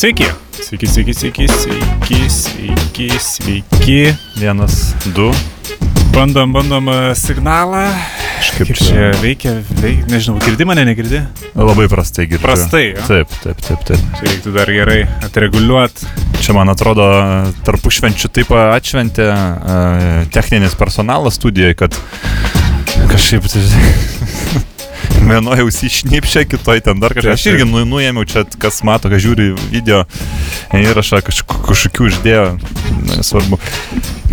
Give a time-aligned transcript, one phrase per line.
[0.00, 0.24] Sveiki.
[0.62, 4.14] Sveiki, sveiki, sveiki, sveiki, sveiki, sveiki.
[4.40, 5.26] Vienas, du.
[6.14, 7.82] Bandom, bandom e, signalą.
[8.38, 9.52] Kažkaip Kaip čia veikia,
[9.82, 11.20] veik, nežinau, girdi mane, negirdi?
[11.52, 12.46] Labai prastai girdžiu.
[12.46, 13.04] Prastai, jo?
[13.10, 14.06] Taip, taip, taip, taip.
[14.16, 16.08] Čia reiktų dar gerai atreguliuoti.
[16.40, 17.10] Čia, man atrodo,
[17.68, 22.00] tarpu švenčių taip atšventė uh, techninis personalas studijoje, kad
[23.12, 23.68] kažkaip tai...
[25.30, 27.34] Vienoje ausį šnipšė, kitoje ten dar kažką.
[27.36, 30.02] Aš irgi nu, nuėmiau čia, kas mato, kad žiūri video
[30.74, 32.46] įrašą, kažkokių uždėjo,
[33.12, 33.60] nesvarbu.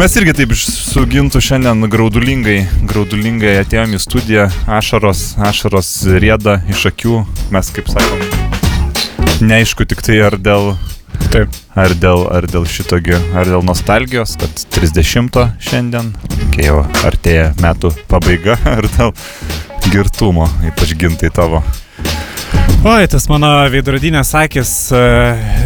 [0.01, 2.57] Mes irgi taip su Gintu šiandien graudulingai,
[2.89, 7.21] graudulingai atėjome į studiją, ašaros, ašaros rėda iš akių,
[7.53, 8.25] mes kaip sakom,
[9.45, 10.73] neaišku tik tai ar dėl
[11.27, 11.55] Taip.
[11.77, 16.13] Ar dėl, ar dėl šitogi, ar dėl nostalgijos, kad 30 šiandien,
[16.53, 19.11] kai jau artėja metų pabaiga, ar dėl
[19.91, 21.61] girtumo, ypač gintai tavo.
[22.87, 24.99] Oi, tas mano veidrodinės akis, e,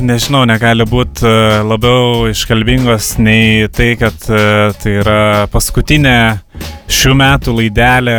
[0.01, 1.33] nežinau, negali būti e,
[1.67, 5.19] labiau iškalbingos nei tai, kad e, tai yra
[5.51, 6.15] paskutinė
[6.89, 8.17] šių metų laidelė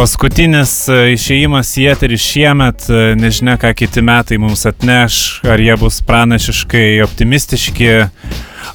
[0.00, 2.86] Paskutinis išėjimas į eterį šiemet,
[3.20, 7.90] nežinia, ką kiti metai mums atneš, ar jie bus pranašiškai optimistiški,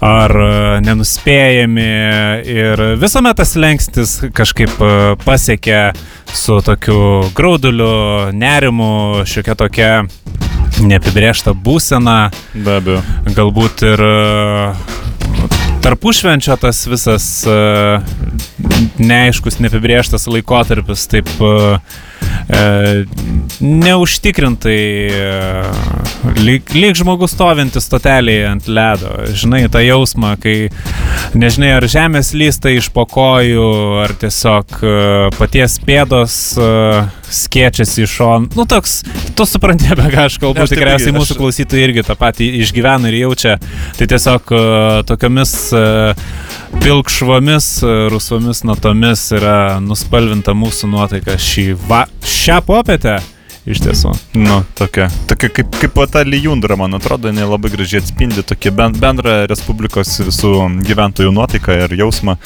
[0.05, 0.35] ar
[0.85, 1.87] nenuspėjami
[2.45, 4.77] ir visuomet tas lengstis kažkaip
[5.25, 5.95] pasiekia
[6.29, 7.01] su tokiu
[7.33, 9.91] grauduliu, nerimu, šiokia tokia
[10.77, 12.19] neapibriešta būsena.
[12.53, 13.01] Be abejo.
[13.33, 14.05] Galbūt ir
[15.85, 18.01] tarpušvenčio tas visas uh,
[18.97, 21.77] neaiškus, neapibrieštas laikotarpis taip uh,
[23.59, 24.81] neužtikrintai,
[26.45, 29.11] lyg, lyg žmogus stovintis stotelėje ant ledo.
[29.33, 30.69] Žinai, tą jausmą, kai
[31.33, 33.65] nežinai, ar žemės lysta iš pokojų,
[34.03, 34.77] ar tiesiog
[35.39, 36.37] paties pėdos
[37.35, 38.49] skiečiasi iš šon.
[38.55, 38.99] Nu, toks,
[39.35, 41.39] tu supranti, apie ką aš kalbu, tikriausiai irgi, mūsų aš...
[41.41, 43.57] klausytojai irgi tą patį išgyvena ir jaučia.
[43.97, 44.53] Tai tiesiog
[45.09, 45.55] tokiamis
[46.81, 47.67] pilkšvomis,
[48.11, 53.19] rusvomis natomis yra nuspalvinta mūsų nuotaika šį va, šią popietę.
[53.65, 54.11] Iš tiesų.
[54.37, 55.07] Nu, tokia.
[55.25, 60.51] Tokia kaip, kaip ta lijundra, man atrodo, jinai labai gražiai atspindi tokia bendrą Respublikos visų
[60.85, 62.37] gyventojų nuotaiką ir jausmą.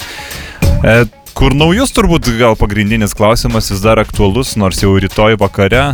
[0.80, 1.02] E,
[1.38, 5.94] Kur naujus turbūt gal pagrindinis klausimas vis dar aktualus, nors jau rytoj vakare a,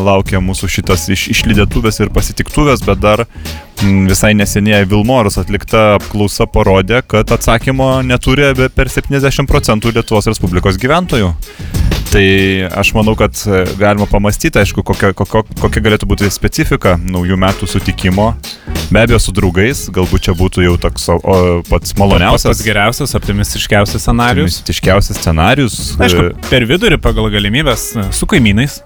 [0.00, 6.48] laukia mūsų šitas iš, išlydėtuvės ir pasitiktuvės, bet dar m, visai neseniai Vilmorus atlikta apklausa
[6.48, 11.34] parodė, kad atsakymo neturi per 70 procentų Lietuvos Respublikos gyventojų.
[12.16, 13.36] Tai aš manau, kad
[13.76, 18.30] galima pamastyti, aišku, kokia, kokia, kokia galėtų būti specifika naujų metų sutikimo.
[18.88, 21.18] Be abejo, su draugais, galbūt čia būtų jau toks o,
[21.68, 22.48] pats maloniausias.
[22.54, 24.56] Pats geriausias, optimistiškiausias scenarius.
[24.62, 25.76] Optimistiškiausias scenarius.
[26.00, 28.78] Aišku, per vidurį pagal galimybės su kaimynais.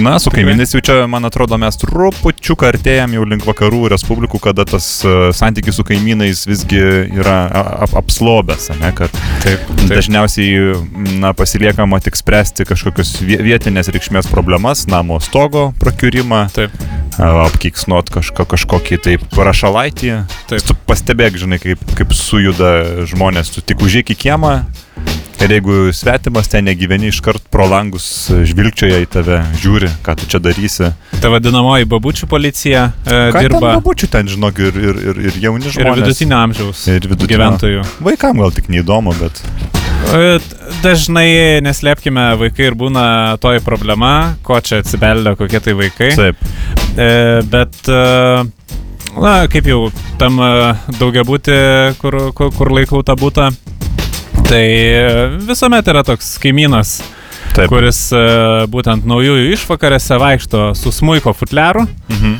[0.00, 4.64] Na, su kaimynais jau čia, man atrodo, mes trupučiu artėjam jau link vakarų respublikų, kada
[4.66, 4.88] tas
[5.36, 6.80] santykis su kaimynais visgi
[7.20, 7.36] yra
[7.84, 9.12] ap apslobęs, ne, kad
[9.44, 9.84] taip, taip.
[9.92, 10.80] dažniausiai
[11.20, 16.44] na, pasiliekama tik spręsti kažkokius vietinės reikšmės problemas, namo stogo prakiurimą,
[17.18, 20.14] apkiksnuot kažko, kažkokį taip rašalaitį.
[20.50, 20.64] Taip.
[20.64, 24.56] Tu pastebėk, žinai, kaip, kaip sujuda žmonės, tu tik užėk į kiemą,
[25.42, 30.40] Ir jeigu svetimas ten negyveni, iškart pro langus žvilgčioja į tave, žiūri, ką tu čia
[30.40, 30.92] darysi.
[31.20, 33.60] Ta vadinamoji babučių policija e, ką dirba.
[33.60, 35.98] Ten babučių ten, žinok, ir, ir, ir, ir jauni žmonės.
[35.98, 37.34] Ir vidutinio amžiaus ir vidutinio.
[37.34, 37.86] gyventojų.
[38.06, 39.42] Vaikam gal tik neįdomu, bet.
[40.14, 40.38] E,
[40.84, 41.28] dažnai,
[41.64, 43.04] neslėpkime, vaikai ir būna
[43.42, 46.10] toji problema, ko čia atsibeldė kokie tai vaikai.
[46.18, 46.48] Taip.
[46.94, 47.10] E,
[47.50, 48.44] bet, e,
[49.18, 49.88] na, kaip jau
[50.20, 50.38] tam
[51.00, 51.60] daugiabūti,
[52.00, 53.50] kur, kur, kur laikau tą būtą,
[54.44, 54.64] Tai
[55.48, 56.98] visuomet yra toks kaimynas,
[57.54, 57.70] Taip.
[57.72, 58.24] kuris e,
[58.70, 61.86] būtent naujųjų išvakarėse vaikšto su smuiko futleru.
[62.12, 62.36] Mhm.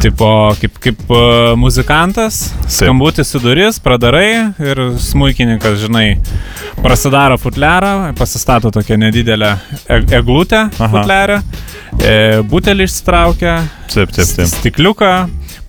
[0.00, 1.20] Tipo, kaip, kaip e,
[1.56, 6.18] muzikantas, skambutis į duris, pradarai ir smūkininkas, žinai,
[6.84, 9.54] prasidaro futlerą, pasistato tokią nedidelę
[9.88, 11.40] e, eglutę futlerę,
[11.96, 12.14] e,
[12.50, 13.56] butelį išsitraukia,
[13.94, 14.52] taip, taip, taip.
[14.52, 15.12] stikliuką,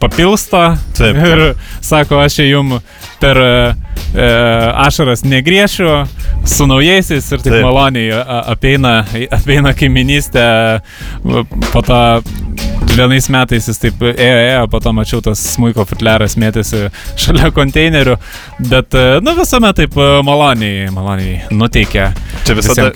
[0.04, 0.64] papilsto
[0.98, 1.22] taip.
[1.32, 1.44] ir
[1.82, 2.84] sako, aš jums
[3.22, 3.54] per e,
[4.88, 6.04] ašaras negriešiu
[6.44, 7.64] su naujaisiais ir taip, taip.
[7.64, 9.00] maloniai apeina,
[9.40, 10.48] apeina kaiminystę,
[11.72, 12.02] po to
[12.98, 16.88] vienais metais jis taip ėjo, ėjo, po to mačiau tas smūko futleras mėtėsi
[17.20, 18.16] šalia konteinerių,
[18.72, 22.10] bet, e, nu, visuomet taip e, maloniai, maloniai nuteikia.
[22.48, 22.88] Čia visada,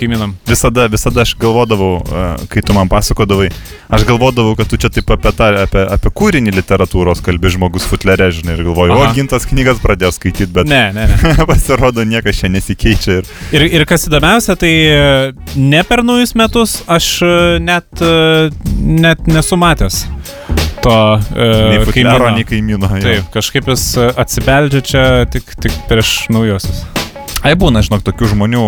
[0.50, 3.52] visada, visada aš galvodavau, e, kai tu man pasakodavai,
[3.94, 8.32] aš galvodavau, kad tu čia taip apie, tą, apie, apie kūrinį literatūros kalbi žmogus futlerė,
[8.36, 9.12] žinai, ir galvoju, Aha.
[9.12, 11.36] o gintas knygas pradėjo skaityti, bet ne, ne, ne.
[11.52, 13.20] pasirodo niekas čia nesikeičia.
[13.22, 13.32] Ir...
[13.60, 14.74] Ir, ir kas įdomiausia, tai
[15.60, 17.14] ne per naujus metus aš
[17.62, 18.06] net,
[18.82, 20.08] net nesu matęs nematęs
[20.82, 22.36] to e, futliaro, kaimyno.
[22.36, 22.88] nei kaimyno.
[22.96, 23.02] jo.
[23.04, 26.86] Taip, kažkaip jis e, atsibeldžia čia tik, tik prieš naujosius.
[27.46, 28.66] Ai būna, žinok, tokių žmonių,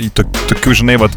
[0.00, 0.10] e,
[0.50, 1.16] tokių, žinai, vat,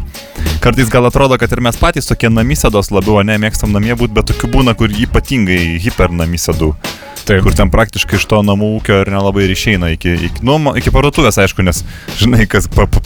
[0.68, 4.28] kartais gal atrodo, kad ir mes patys tokie namysėdos labiau, ne, mėgstam namie būti, bet
[4.32, 6.72] tokių būna, kur ypatingai hiper namysėdų,
[7.28, 7.42] Taip.
[7.44, 10.92] kur ten praktiškai iš to namų ūkio ir nelabai ir išeina iki, iki, nu, iki
[10.94, 11.82] parduotuvės, aišku, nes,
[12.20, 13.02] žinai, kas pa, pa,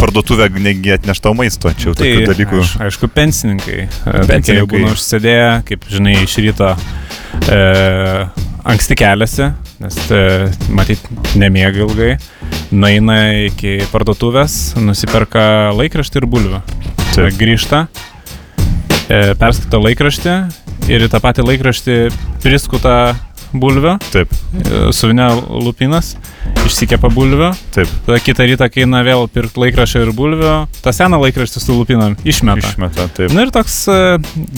[0.00, 2.60] parduotuvė negi atnešto maisto, čia jau Tai, tokių dalykų.
[2.62, 3.80] aiš- aišku, pensininkai.
[3.88, 4.68] E, Pensininkai.
[4.72, 6.70] būna užsėdėję, kaip žinai, iš ryto
[7.48, 7.60] e,
[8.68, 9.48] anksti keliasi,
[9.80, 10.22] nes e,
[10.76, 11.00] matyt,
[11.38, 12.12] nemiega ilgai.
[12.68, 13.16] Naina
[13.48, 16.60] iki parduotuvės, nusiperka laikraštį ir bulvių.
[17.14, 17.38] Taip.
[17.40, 17.86] Grįžta,
[19.08, 20.36] e, perskaito laikraštį
[20.92, 21.96] ir į tą patį laikraštį
[22.44, 22.98] priskuta
[23.52, 25.28] bulvių, Taip, e, suvinė
[25.64, 26.14] lupinas,
[26.66, 30.54] išsikepa bulvių, taip, tada kitą rytą, kai eina vėl pirkti laikraštį ir bulvių,
[30.84, 32.72] tą seną laikraštį su lupinam išmeta.
[32.72, 33.32] išmeta, taip.
[33.36, 33.98] Na ir toks e,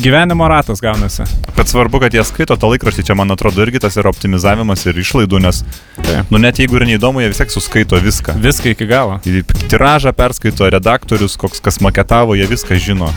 [0.03, 1.27] gyvenimo ratas gaunasi.
[1.57, 4.99] Bet svarbu, kad jie skaito tą laikraštį, čia man atrodo irgi tas yra optimizavimas ir
[5.03, 5.63] išlaidų, nes,
[6.01, 6.31] Taip.
[6.33, 8.39] nu net jeigu ir neįdomu, jie vis tiek suskaito viską.
[8.41, 9.21] Viską iki galo.
[9.71, 13.13] Tiražą perskaito redaktorius, koks kas maketavo, jie viską žino.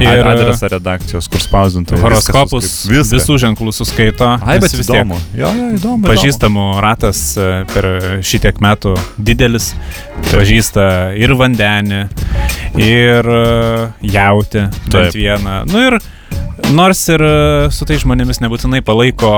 [0.00, 1.98] Ir adresą redakcijos, kur spausdinta.
[2.02, 3.14] horoskopus, Viską.
[3.14, 4.26] visų ženklų suskaito.
[4.42, 5.18] Ai, bet vis įdomu.
[5.38, 6.08] Jo, jo, įdomu.
[6.08, 7.88] Pažįstamų ratas e, per
[8.26, 9.70] šitiek metų didelis,
[10.32, 10.88] pažįsta
[11.20, 12.02] ir vandenį,
[12.82, 13.46] ir e,
[14.16, 15.62] jauti, bent vieną.
[15.70, 16.00] Nu ir
[16.74, 19.32] nors ir e, su tai žmonėmis nebūtinai palaiko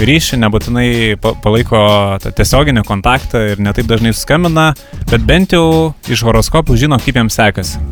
[0.00, 0.90] ryšį, nebūtinai
[1.20, 1.82] pa palaiko
[2.24, 4.70] tiesioginį kontaktą ir netaip dažnai skambina,
[5.10, 7.84] bet bent jau iš horoskopų žino, kaip jiems sekasi.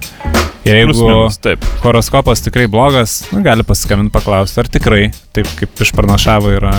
[0.67, 1.63] Ir jeigu minus, taip.
[1.85, 5.05] horoskopas tikrai blogas, nu, gali pasiskambinti paklausti, ar tikrai
[5.37, 6.73] taip kaip išpranašavo yra.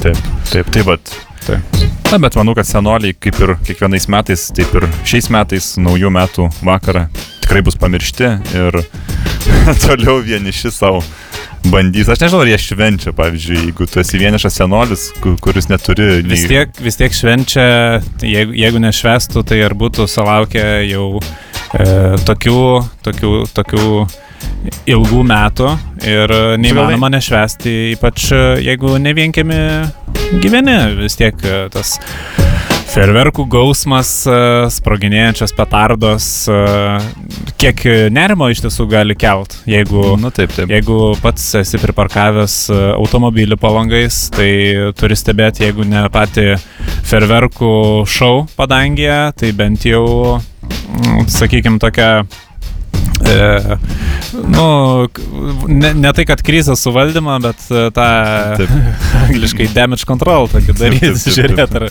[0.00, 0.16] Taip,
[0.48, 1.12] taip, taip, bet.
[1.44, 1.76] Taip.
[2.08, 6.48] Na, bet manau, kad senoliai, kaip ir kiekvienais metais, taip ir šiais metais, naujų metų
[6.64, 7.04] vakarą,
[7.44, 8.80] tikrai bus pamiršti ir
[9.86, 11.02] toliau vieniši savo
[11.72, 12.08] bandys.
[12.12, 16.20] Aš nežinau, ar jie švenčia, pavyzdžiui, jeigu tu esi vienišas senolis, ku- kuris neturi...
[16.22, 17.64] nei- Vis tiek, vis tiek švenčia,
[18.20, 21.86] jeigu, jeigu nešvestų, tai ar būtų sulaukę jau e,
[22.28, 22.58] tokių,
[23.06, 23.88] tokių, tokių
[24.92, 25.70] ilgų metų
[26.04, 29.60] ir neįmanoma nešvesti, ypač e, jeigu ne vienkiami
[30.44, 31.96] gyveni, vis tiek e, tas
[32.92, 34.34] Ferverkų gausmas, e,
[34.70, 36.58] sproginėjančios petardos, e,
[37.60, 37.82] kiek
[38.14, 40.70] nerimo iš tiesų gali kelt, jeigu Na, taip, taip.
[40.70, 46.54] Jeigu pats esi priparkavęs e, automobilį po langais, tai turi stebėti, jeigu ne patį
[47.08, 47.74] ferverkų
[48.06, 50.40] šou padangėje, tai bent jau,
[51.28, 52.24] sakykime, tokia
[53.24, 53.76] E,
[54.48, 55.08] nu,
[55.66, 58.08] ne, ne tai, kad krizę suvaldymą, bet e, tą
[58.58, 58.74] Taip.
[59.24, 61.86] angliškai damage control tokį daryti, žiūrėti, ar,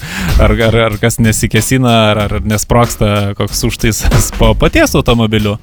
[0.46, 5.58] ar, ar, ar kas nesikesina, ar, ar nesproksta koks užtaisas po paties automobiliu.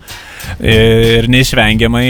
[0.64, 2.08] Ir neišvengiamai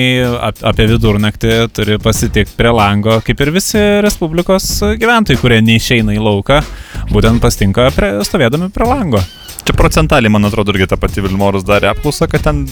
[0.48, 4.70] ap, apie vidurnaktį turi pasitikti prie lango, kaip ir visi Respublikos
[5.00, 6.62] gyventojai, kurie neišeina į lauką,
[7.10, 9.24] būtent pastinka prie, stovėdami prie lango.
[9.64, 12.62] Čia procentaliai, man atrodo, irgi ta pati Vilmorus darė apklausą, kad ten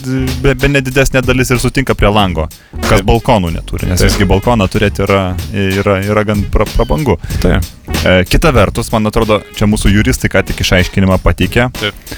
[0.42, 2.48] be, be nedidesnė dalis ir sutinka prie lango,
[2.80, 3.06] kas Taip.
[3.08, 4.10] balkonų neturi, nes Taip.
[4.10, 7.18] visgi balkoną turėti yra, yra, yra gan pra, prabangu.
[7.42, 7.58] Tai.
[8.02, 11.68] E, kita vertus, man atrodo, čia mūsų juristai ką tik išaiškinimą pateikė.
[11.78, 12.16] Taip.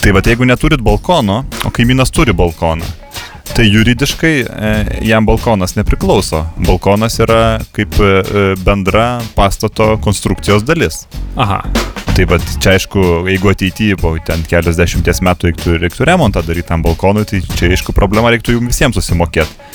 [0.00, 2.86] Tai va, jeigu neturit balkono, o kaimynas turi balkoną,
[3.54, 4.46] tai juridiškai e,
[5.08, 6.44] jam balkonas nepriklauso.
[6.66, 11.04] Balkonas yra kaip e, e, bendra pastato konstrukcijos dalis.
[11.36, 11.62] Aha.
[12.16, 16.82] Tai va, čia aišku, jeigu ateityje po ten keliasdešimties metų reiktų, reiktų remontą daryti tam
[16.84, 19.70] balkonui, tai čia aišku problema reiktų jums visiems susimokėti.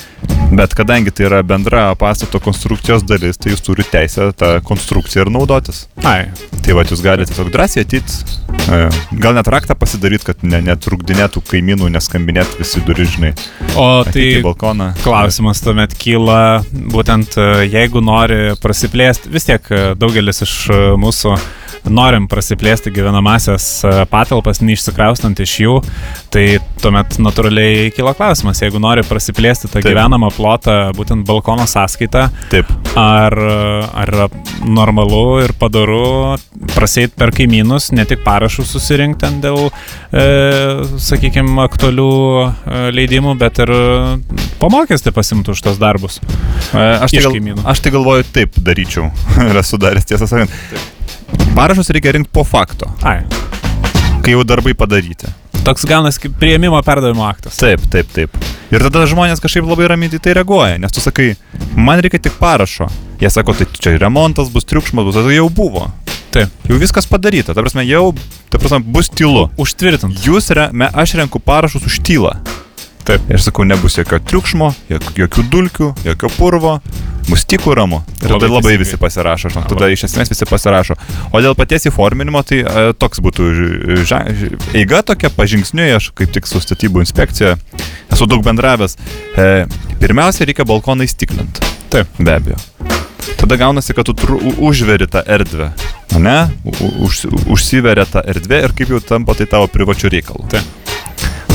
[0.55, 5.31] Bet kadangi tai yra bendra pastato konstrukcijos dalis, tai jūs turite teisę tą konstrukciją ir
[5.33, 5.85] naudotis.
[6.05, 6.27] Ai.
[6.65, 8.13] Tai va, jūs galite tiesiog drąsiai ateit,
[8.67, 8.79] e,
[9.21, 13.33] gal net raktą pasidaryti, kad ne, netrukdinėtų kaimynų, neskambinėtų visi durys, žinai.
[13.79, 14.91] O tai balkoną.
[15.03, 16.63] Klausimas tuomet kyla,
[16.93, 20.57] būtent e, jeigu nori prasiplėsti, vis tiek e, daugelis iš
[21.01, 21.35] mūsų
[21.91, 25.75] norim prasiplėsti gyvenamasias e, patalpas, neišsikraustant iš jų,
[26.33, 26.45] tai
[26.81, 29.89] tuomet natūraliai kyla klausimas, jeigu nori prasiplėsti tą Taip.
[29.89, 32.71] gyvenamą plotą būtent balkono sąskaitą, Taip.
[32.99, 34.29] ar, ar yra
[34.65, 36.37] normalu ir padaru
[36.75, 39.69] praseit per kaimynus, ne tik parašų susirinkti ten dėl,
[40.13, 40.25] e,
[41.01, 43.71] sakykime, aktualių e, leidimų, bet ir
[44.61, 46.19] po mokestį pasimtų už tos darbus.
[46.73, 49.09] E, Aš tai, gal, aš tai galvoju, taip daryčiau.
[49.61, 50.53] Esu daręs, tiesą sakant.
[51.55, 53.21] Parašus reikia rinkti po fakto, Ai,
[54.23, 55.29] kai jau darbai padaryti.
[55.65, 57.55] toks gaunasi kaip prieimimo perdavimo aktas.
[57.57, 58.35] Taip, taip, taip.
[58.73, 61.35] Ir tada žmonės kažkaip labai ramiai į tai reaguoja, nes tu sakai,
[61.77, 62.89] man reikia tik parašo.
[63.21, 65.87] Jie sako, tai čia remontas bus, triukšmas bus, tai jau buvo.
[66.35, 66.51] Taip.
[66.67, 68.11] Jau viskas padaryta, ta prasme, jau,
[68.51, 69.47] ta prasme, bus tylu.
[69.57, 70.19] Užtvirtint.
[70.27, 72.35] Jūs, re, me, aš renku parašus už tylą.
[73.05, 73.21] Taip.
[73.29, 76.71] Ir sakau, nebus jokio triukšmo, jok, jokių dulkių, jokio purvo,
[77.29, 77.99] bus tik ramu.
[78.23, 78.79] Ir Labai tada labai teisingai.
[78.81, 80.95] visi pasirašo, žinok, tada iš esmės visi pasirašo.
[81.31, 83.49] O dėl paties įforminimo, tai e, toks būtų
[84.09, 87.55] ža, ž- eiga tokia pažingsniui, aš kaip tik su statybų inspekcija
[88.13, 88.97] esu daug bendravęs.
[89.37, 89.65] E,
[90.01, 91.61] pirmiausia, reikia balkoną įstiklinti.
[91.93, 92.09] Taip.
[92.17, 92.57] Be abejo.
[93.37, 94.15] Tada gaunasi, kad tu
[94.65, 95.69] užveri tą erdvę.
[96.17, 96.37] Ne?
[97.05, 100.45] Už, užsiveria tą erdvę ir kaip jau tampa tai tavo privačių reikalų.
[100.53, 100.73] Taip.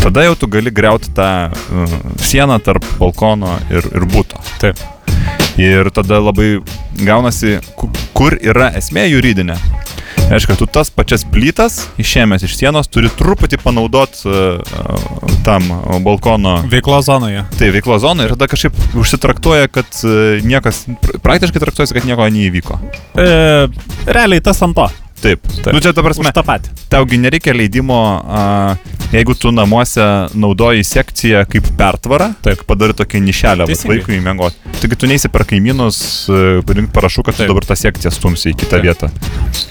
[0.00, 4.40] Tada jau tu gali greuti tą uh, sieną tarp balkono ir, ir būto.
[4.62, 4.80] Taip.
[5.60, 6.62] Ir tada labai
[7.04, 9.58] gaunasi, ku- kur yra esmė juridinė.
[10.30, 15.98] Reiškia, tu tas pačias plytas išėmęs iš sienos turi truputį panaudot uh, uh, tam uh,
[16.04, 17.42] balkono Veiklos zonoje.
[17.58, 22.28] Tai veiklo zona ir tada kažkaip užsitraktuoja, kad e, niekas, pr- praktiškai traktuojasi, kad nieko
[22.30, 22.78] neįvyko.
[23.18, 23.28] E,
[24.06, 24.86] realiai tas ant to.
[25.20, 25.40] Taip.
[25.60, 25.72] Taip.
[25.76, 26.70] Nu čia ta prasme, Už tą patį.
[26.88, 28.76] taugi nereikia leidimo, a,
[29.12, 32.62] jeigu tu namuose naudoji sekciją kaip pertvarą, Taip.
[32.68, 34.56] padarai tokią nišelę vaikui įmėgoti.
[34.80, 36.00] Taigi tu neįsi per kaimynus,
[36.30, 37.52] rinkti parašų, kad tu Taip.
[37.52, 38.88] dabar tą sekciją stumsi į kitą Taip.
[38.88, 39.12] vietą.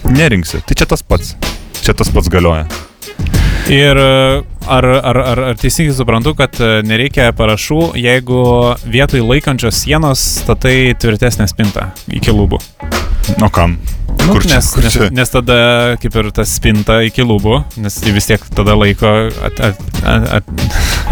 [0.06, 0.62] Nerinksi.
[0.66, 1.34] Tai čia tas pats.
[1.82, 2.68] Čia tas pats galioja.
[3.70, 8.40] Ir e, ar, ar, ar, ar teisingai suprantu, kad e, nereikia parašų, jeigu
[8.90, 12.58] vietoj laikančios sienos statai tvirtesnę spintą iki lūbų?
[13.46, 13.78] O kam?
[14.28, 15.08] Nu, Kur čia- nes, kur nes, čia?
[15.10, 15.56] nes tada
[16.02, 19.10] kaip ir ta spinta iki lūbų, nes tai vis tiek tada laiko
[19.48, 20.52] at, at, at, at,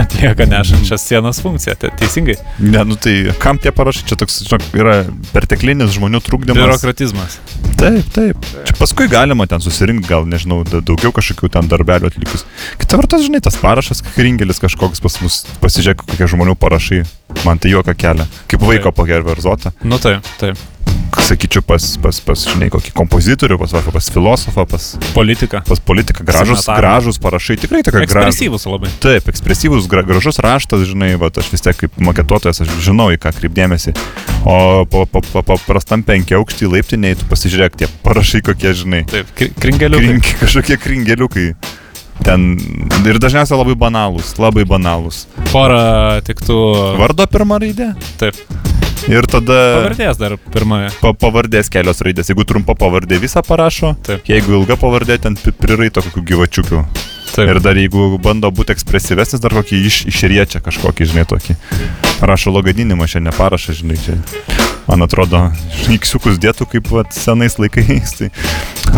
[0.03, 1.73] atlieka nešančias sienos funkciją.
[1.81, 2.35] Te- Teisingai.
[2.59, 4.05] Ne, nu tai kam tie parašai?
[4.11, 4.97] Čia toks, žinok, yra
[5.33, 6.61] perteklinis žmonių trukdymas.
[6.61, 7.39] Biurokratizmas.
[7.81, 8.45] Taip, taip.
[8.69, 12.45] Čia paskui galima ten susirinkti, gal nežinau, da- daugiau kažkokių ten darbelių atlikus.
[12.77, 17.01] Kita vertus, žinai, tas parašas, kringelis kažkoks pas mus, pasižiūrėk, kokie žmonių parašai.
[17.45, 18.25] Man tai juoka kelia.
[18.49, 19.73] Kaip vaiko pagerverzota.
[19.83, 20.57] Nu taip, taip.
[21.27, 25.59] Sakyčiau, pas, pas, pas, žinai, kokį kompozitorių, pas, va, pas filosofą, pas, Politika.
[25.67, 26.23] pas politiką.
[26.27, 28.37] Gražus, gražus parašai, tikrai tikrai gražus.
[28.37, 28.91] Ekspresyvus labai.
[29.03, 33.19] Taip, ekspresyvus, gra, gražus raštas, žinai, va, aš vis tiek kaip maketuotojas, aš žinau, į
[33.19, 33.91] ką kreipdėmėsi.
[34.47, 39.03] O paprastam penkia aukštį laiptiniai, tu pasižiūrėk, tie parašai kokie, žinai.
[39.11, 40.07] Taip, kri- kringeliukai.
[40.07, 41.49] Krink, kažkokie kringeliukai.
[42.23, 42.47] Ten
[43.03, 45.25] ir dažniausiai labai banalūs, labai banalūs.
[45.51, 46.57] Porą tik tų.
[47.03, 47.91] Vardo pirmą raidę.
[48.23, 48.39] Taip.
[49.07, 50.89] Ir tada Pavardės dar pirmoje.
[51.01, 52.31] pa, pavardės kelios raidės.
[52.31, 54.25] Jeigu trumpa pavardė visą parašo, Taip.
[54.27, 56.81] jeigu ilga pavardė, ten priraito kokių gyvačiukių.
[57.35, 57.51] Taip.
[57.51, 61.55] Ir dar jeigu bando būti ekspresyvesnis, dar kokį iš, išriečia kažkokį, žinai, tokį.
[62.25, 64.17] Rašo logadinimą, šiandien neparašo, žinai, čia.
[64.87, 65.43] Man atrodo,
[65.93, 68.31] iksiukus dėtų kaip vat, senais laikais, tai,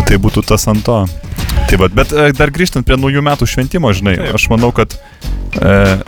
[0.08, 1.02] tai būtų tas ant to.
[1.68, 4.16] Tai vat, bet e, dar grįžtant prie naujų metų šventimo, žinai.
[4.22, 4.38] Taip.
[4.38, 4.94] aš manau, kad
[5.58, 5.98] e,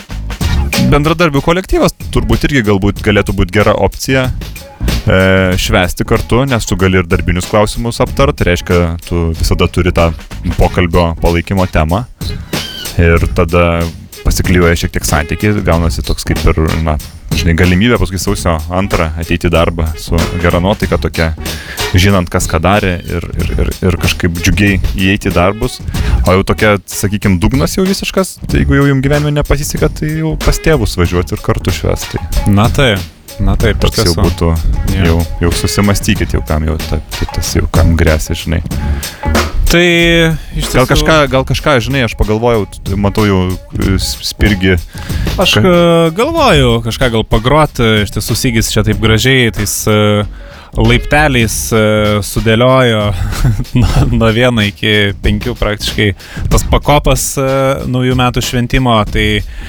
[0.92, 7.00] bendradarbių kolektyvas turbūt irgi galbūt galėtų būti gera opcija e, švesti kartu, nes tu gali
[7.00, 10.10] ir darbinius klausimus aptart, tai reiškia, tu visada turi tą
[10.58, 12.02] pokalbio palaikymo temą.
[13.00, 13.80] Ir tada
[14.22, 16.98] pasiklyvoja šiek tiek santykiai, gaunasi toks kaip ir, na,
[17.38, 21.30] žinai, galimybė paskui sausio antrą ateiti į darbą su gera nuotaika tokia,
[21.94, 25.80] žinant, kas ką darė ir, ir, ir, ir kažkaip džiugiai įeiti į darbus.
[26.26, 30.34] O jau tokia, sakykime, dugnas jau visiškas, tai jeigu jau jums gyvenime nepasiseka, tai jau
[30.44, 32.20] pas tėvus važiuoti ir kartu švesti.
[32.38, 33.02] Tai Na taip.
[33.40, 34.50] Na taip, toks jau būtų,
[34.92, 35.06] Jo.
[35.08, 38.60] jau, jau susimastykit, jau kam jau ta, ta, tas jau kam grėsia, žinai.
[39.72, 39.84] Tai
[40.52, 40.82] iš tiesų.
[40.82, 42.66] Gal kažką, gal kažką, žinai, aš pagalvojau,
[43.00, 44.76] matau jau e, spirgi.
[45.40, 45.62] Aš e,
[46.12, 49.96] galvoju, kažką gal pagroti, iš tiesų Sygis čia taip gražiai, tais e,
[50.72, 51.80] laipteliais e,
[52.24, 53.02] sudėliojo
[53.80, 56.06] nuo, nuo vieno iki penkių praktiškai
[56.52, 57.44] tas pakopas e,
[57.92, 58.94] naujų metų šventimo.
[59.12, 59.26] Tai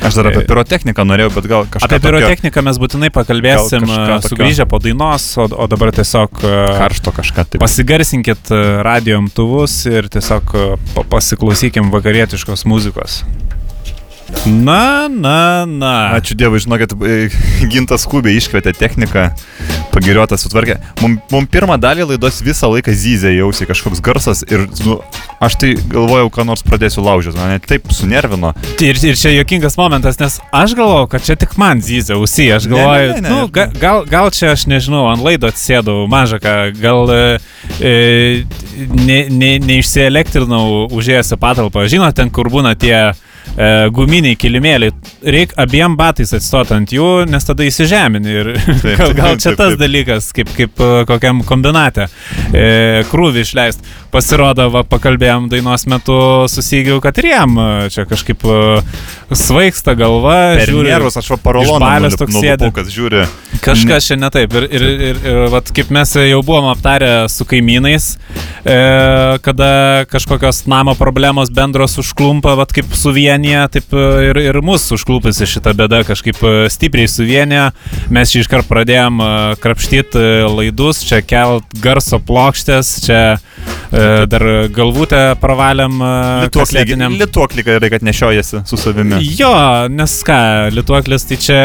[0.08, 4.20] Aš dar apie E, pirotechniką norėjau, bet gal kažką apie pirotechniką mes būtinai pakalbėsim tokio-
[4.30, 7.64] sugrįžę po dainos, o, o dabar tiesiog karšto kažką taip.
[7.64, 8.54] pasigarsinkit
[8.88, 10.56] radio imtuvus ir tiesiog
[10.96, 13.24] pa- pasiklausykim vakarietiškos muzikos.
[14.48, 15.92] Na, na, na.
[16.18, 16.96] Ačiū Dievui, žinokit,
[17.70, 19.28] Gintas Kubė iškvietė techniką,
[19.94, 20.80] pagiriotą sutvarkė.
[21.02, 25.00] Mums mum pirmą dalį laidos visą laiką zyzė jausiai kažkoks garsas ir nu,
[25.44, 28.54] aš tai galvojau, ką nors pradėsiu laužyti, mane taip sunervino.
[28.84, 32.50] Ir, ir čia jokingas momentas, nes aš galvojau, kad čia tik man zyzia ausį.
[32.58, 33.52] Aš Ne, ne, galvoju, ne, ne, nu, ne.
[33.54, 37.22] ga, gal, gal čia aš nežinau, ant laido atsėdau mažą ką, gal e,
[37.80, 37.94] e,
[39.04, 41.86] ne, ne, neišsielektrinau užėjęs į patalpą.
[41.92, 43.14] Žinot, ten kur būna tie
[43.58, 44.94] e, guminiai kilimėliai,
[45.24, 48.34] reikia abiem batais atstot ant jų, nes tada įsižemini.
[48.34, 48.52] Ir
[48.84, 49.82] Taip, gal, gal čia taip, tas taip.
[49.84, 52.08] dalykas, kaip, kaip e, kokiam kombinate.
[52.54, 53.86] E, krūvį išleist.
[54.14, 56.16] Pasirodo, va, pakalbėjom dainos metu,
[56.52, 58.58] susigiau, kad ir jam e, čia kažkaip e,
[59.34, 60.38] svaigsta galva.
[60.60, 62.38] Per žiūri- nervus aš baliaus toks
[62.76, 63.24] kas žiūri.
[63.64, 64.54] Kažkas čia ne taip.
[64.60, 68.12] Ir, ir, ir, ir vat, kaip mes jau buvom aptarę su kaimynais,
[68.66, 68.78] e,
[69.46, 69.72] kada
[70.12, 75.48] kažkokios namo problemos bendros užklumpa, vat, kaip suvienyti vienyje, taip e, ir, ir mūsų užklupusi
[75.50, 77.72] šitą bėdą kažkaip e, stipriai suvienė.
[78.14, 79.32] Mes čia iškart pradėjom e,
[79.64, 83.22] krapštyti laidus, čia kelt garso plokštės, čia
[83.94, 86.00] dar galvutę pravalėm
[86.52, 87.14] kasletiniam.
[87.20, 89.20] Lituoklį gerai, kad nešiojasi su savimi.
[89.38, 89.52] Jo,
[89.94, 90.40] nes ką,
[90.74, 91.60] lituoklis tai čia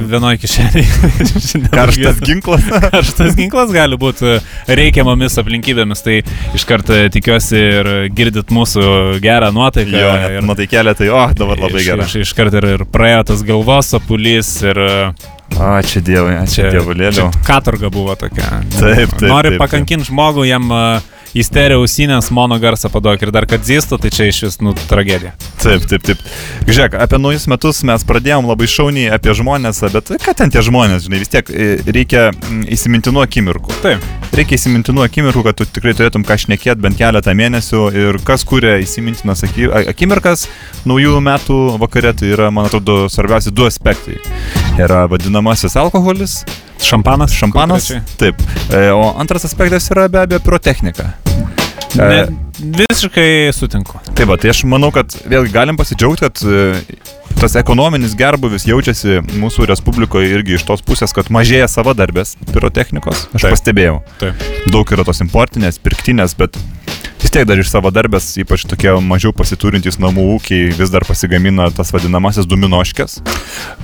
[0.00, 1.10] vienoje kišenėje.
[1.76, 2.64] Karštas ginklas.
[2.94, 4.38] Karštas ginklas gali būti
[4.80, 6.22] reikiamomis aplinkybėmis, tai
[6.56, 9.94] iškart tikiuosi ir girdit mūsų gerą nuotaiką.
[10.00, 12.08] Jo, ir, ir nuotaikėlė, tai, o, dabar labai iš, gerai.
[12.08, 14.80] Iš, iškart ir, ir praėjo tas galvos apulys ir
[15.54, 17.28] Ačiū Dievui, ačiū Dievulėliu.
[17.46, 18.62] katorga buvo tokia.
[18.74, 21.04] Taip, taip, Nori pakankinti žmogų, jam uh,
[21.34, 24.74] į stereo ausinės mono garsą paduok ir dar kad zystų, tai čia iš vis, nu,
[24.88, 25.34] tragedija.
[25.62, 26.20] Taip, taip, taip.
[26.68, 31.06] Žiūrėk, apie naujus metus mes pradėjom labai šauniai apie žmonės, bet ką ten tie žmonės,
[31.08, 33.78] žinai, vis tiek e, reikia mm, įsimintinų akimirkų.
[33.84, 34.04] Taip.
[34.34, 38.76] Reikia įsimintinų akimirkų, kad tu tikrai turėtum ką šnekėti bent keletą mėnesių ir kas kuria
[38.82, 40.48] įsimintinas akimirkas
[40.88, 44.18] naujų metų vakare, tai yra, man atrodo, svarbiausi du aspektai.
[44.78, 46.40] Yra vadinamasis alkoholis,
[46.84, 47.32] Šampanas.
[47.34, 47.88] šampanas.
[47.88, 48.16] konkrečiai.
[48.20, 48.42] Taip.
[48.72, 51.10] E, O antras aspektas yra be abejo pirotechnika.
[51.94, 52.26] E, Ne,
[52.58, 54.00] visiškai sutinku.
[54.18, 56.82] Tai va, tai aš manau, kad vėlgi galim pasidžiaugti, kad e,
[57.38, 63.28] tas ekonominis gerbuvis jaučiasi mūsų Respublikoje irgi iš tos pusės, kad mažėja savadarbės pirotechnikos.
[63.34, 63.54] Aš Taip.
[63.54, 64.00] pastebėjau.
[64.22, 64.44] Taip.
[64.74, 66.58] Daug yra tos importinės, pirktinės, bet
[67.22, 71.94] vis tiek dar iš savadarbės, ypač tokie mažiau pasiturintys namų ūkiai, vis dar pasigamina tas
[71.94, 73.20] vadinamasis duminoškės.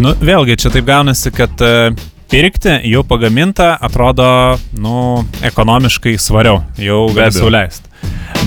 [0.03, 1.93] Nu, vėlgi, čia taip gaunasi, kad e,
[2.31, 7.91] pirkti jau pagamintą atrodo, nu, ekonomiškai svariau, jau gali sauliaisti.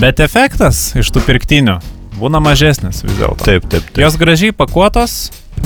[0.00, 1.78] Bet efektas iš tų pirktinių
[2.18, 3.44] būna mažesnis vis dėlto.
[3.44, 4.00] Taip, taip, taip.
[4.02, 5.18] Jos gražiai pakuotos,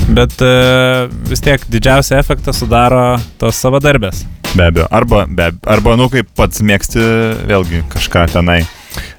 [0.09, 0.51] bet e,
[1.31, 3.05] vis tiek didžiausią efektą sudaro
[3.41, 4.25] tos savadarbės.
[4.57, 4.89] Be abejo.
[4.91, 7.05] Arba, be, arba, nu, kaip pats mėgsti,
[7.49, 8.63] vėlgi kažką tenai.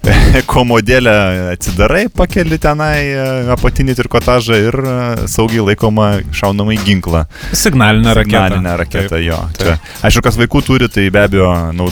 [0.54, 1.14] Komodėlę
[1.54, 4.96] atsidarai, pakeli tenai e, apatinį trikotažą ir e,
[5.32, 7.26] saugiai laikoma šaunamą į ginklą.
[7.52, 8.46] Signalinė raketa.
[8.48, 9.26] Signalinė raketa, Taip.
[9.28, 9.40] jo.
[9.58, 9.92] taip.
[10.06, 11.90] Aišku, kas vaikų turi, tai be abejo, nu,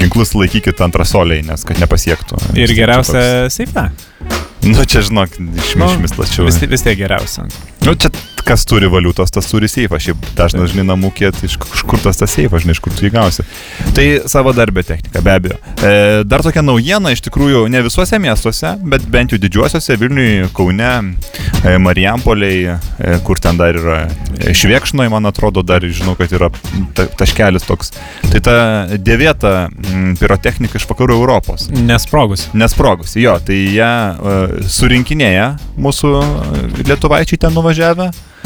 [0.00, 2.40] ginklus laikykit ant rasoliai, nes kad nepasiektų.
[2.58, 3.90] Ir geriausia seife.
[4.62, 6.46] Nu, čia žinok, išmišmis plačiau.
[6.46, 7.48] Vis, vis tiek geriausia.
[7.82, 8.12] Nu, čia
[8.46, 9.98] kas turi valiutos, tas turi seifą.
[10.02, 13.12] Šiaip dažnai, žinai, namų kiet, iš, kur tas tas seifas, žinai, iš kur tu jį
[13.14, 13.44] gausi.
[13.96, 15.58] Tai savo darbę technika, be abejo.
[15.82, 20.90] E, dar tokia naujiena, iš tikrųjų, ne visuose miestuose, bet bent jau didžiuosiuose, Vilniui, Kaune,
[21.62, 24.00] e, Marijampoliai, e, kur ten dar yra
[24.38, 26.50] e, Švėkšnoj, man atrodo, dar žinau, kad yra
[26.98, 27.94] ta, taškelis toks.
[28.30, 28.56] Tai ta
[28.98, 29.68] dėvėta
[30.20, 31.68] pirotechnika iš vakarų Europos.
[31.72, 32.48] Nesprogus.
[32.58, 33.92] Nesprogusi, jo, tai ją
[34.68, 35.46] surinkinėja
[35.80, 36.24] mūsų e,
[36.88, 38.41] lietuvaičiai ten nuvažiavę, e,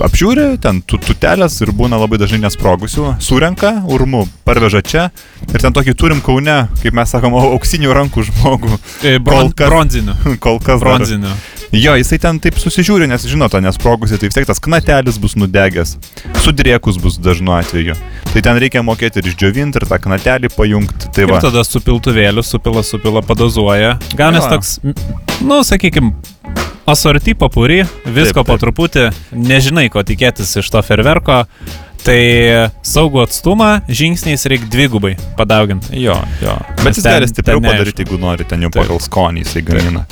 [0.00, 5.10] apžiūri, ten tu- tutelės ir būna labai dažnai nesprogusių, surenka, urmu, parveža čia
[5.52, 9.52] ir ten tokį turim kaune, kaip mes sakom, au- auksinių rankų žmogų, E, Bron, Kol
[9.52, 10.14] kas- bronzinių.
[10.44, 10.80] kol kas.
[10.80, 11.32] dar- Bronzinių.
[11.72, 15.36] Jo, jisai ten taip susižiūri, nes žino tą nesprogusi, tai vis tiek tas knatelis bus
[15.38, 15.96] nudegęs,
[16.42, 17.94] sudriekus bus dažnu atveju.
[18.32, 21.12] Tai ten reikia mokėti ir išdžiovinti, ir tą knatelį pajungti.
[21.14, 21.38] Tai Ir va.
[21.40, 24.00] tada su piltuvėliu, supila, supila, padozuoja.
[24.18, 24.80] Gaunės toks,
[25.42, 26.10] nu, sakykime,
[26.90, 28.64] asorti papuri, visko Taip, po taip.
[28.66, 29.04] truputį,
[29.36, 31.44] nežinai, ko tikėtis iš to ferverko.
[32.00, 32.16] Tai
[32.80, 35.92] saugų atstumą žingsniais reikia dvigubai padauginti.
[36.00, 36.54] Jo, jo.
[36.80, 38.86] Bet jis gali stipriau padaryti, jeigu nori, ten jau Taip.
[38.86, 40.06] pagal skonį jisai gamina.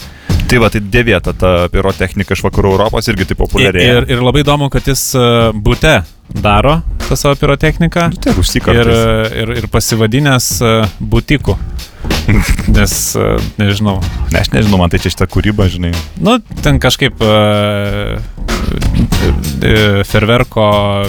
[0.49, 3.97] Tai va, tai dėvėta ta pirotechnika iš vakarų Europos irgi taip populiarėja.
[4.03, 5.95] ir, ir labai įdomu, kad jis e, bute
[6.29, 8.07] daro tą savo pirotechniką.
[8.13, 9.33] Nu, taip, Ir, užsikartas.
[9.43, 11.57] ir, ir pasivadinęs e, butiku.
[12.77, 13.29] Nes, e,
[13.61, 13.99] nežinau,
[14.33, 15.95] Ne, aš nežinau, man tai čia šitą kūrybą, žinai.
[16.21, 18.19] Nu, ten kažkaip uh,
[20.05, 20.65] ferverko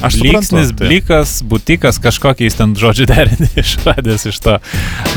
[0.10, 0.88] suprantu, tai.
[0.88, 4.56] blikas, butikas, kažkokiais ten žodžių derinį išradęs iš to.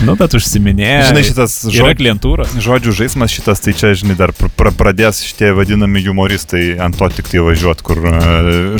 [0.06, 1.12] Nu, bet užsiminėja.
[1.12, 2.56] Žinai, šitas žodžių, klientūros.
[2.66, 7.08] žodžių žaidimas šitas, tai čia, žinai, dar pr pr pradės šitie vadinami humoristai ant to
[7.14, 8.18] tik tai važiuoti, kur e,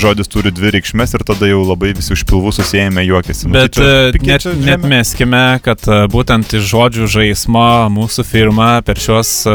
[0.03, 3.49] žodis turi dvi reikšmės ir tada jau labai visi už pilvų susijęme juokiasi.
[3.49, 7.63] Nu, tai Bet čia e, pikė net, čia net meskime, kad būtent iš žodžių žaismo
[7.95, 9.53] mūsų firma per šios e,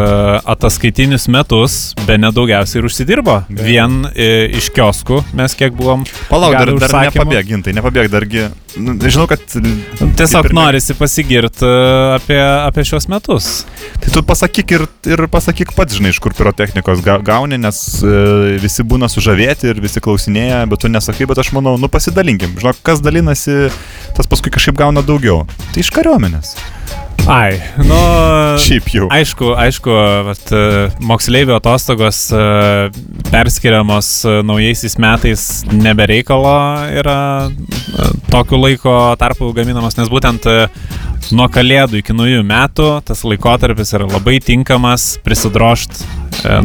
[0.53, 1.75] ataskaitinius metus
[2.07, 3.41] be nedaugiausiai ir užsidirbo.
[3.49, 6.05] Vien e, iš kioskų mes kiek buvom.
[6.31, 7.25] Palauk, dar, dar užsakymų.
[7.79, 8.45] nepabėg, dargi.
[8.77, 9.41] Nu, žinau, kad...
[10.17, 11.65] Tiesiog ne- norisi pasigirti
[12.15, 13.65] apie, apie šios metus.
[14.03, 18.57] Tai tu pasakyk ir, ir pasakyk pats, žinai, iš kur pirotechnikos ga- gauni, nes e,
[18.61, 22.55] visi būna sužavėti ir visi klausinėja, bet tu nesakai, bet aš manau, nu pasidalinkim.
[22.61, 23.67] Žinok, kas dalinasi,
[24.17, 25.45] tas paskui kažkaip gauna daugiau.
[25.73, 26.53] Tai iš kariuomenės.
[27.27, 27.97] Ai, nu.
[28.61, 29.07] Šiaip jau.
[29.11, 29.91] Aišku, aišku,
[30.27, 30.61] vat, e,
[31.03, 32.43] moksleivio atostogos e,
[33.31, 36.53] perskiriamos e, naujaisiais metais nebereikalo
[37.01, 37.17] yra
[38.31, 40.47] tokiu laiko tarpu gaminamos, nes būtent
[41.35, 45.99] nuo kalėdų iki naujų metų tas laikotarpis yra labai tinkamas prisidrošt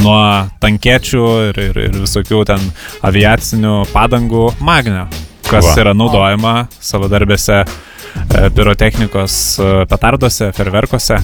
[0.02, 0.20] nuo
[0.62, 2.70] tankiečių ir, ir, ir visokių ten
[3.08, 5.08] aviacinių padangų magnio,
[5.52, 5.78] kas Va.
[5.84, 11.18] yra naudojama savo darbėse e, pirotechnikos e, petarduose, ferverkuose.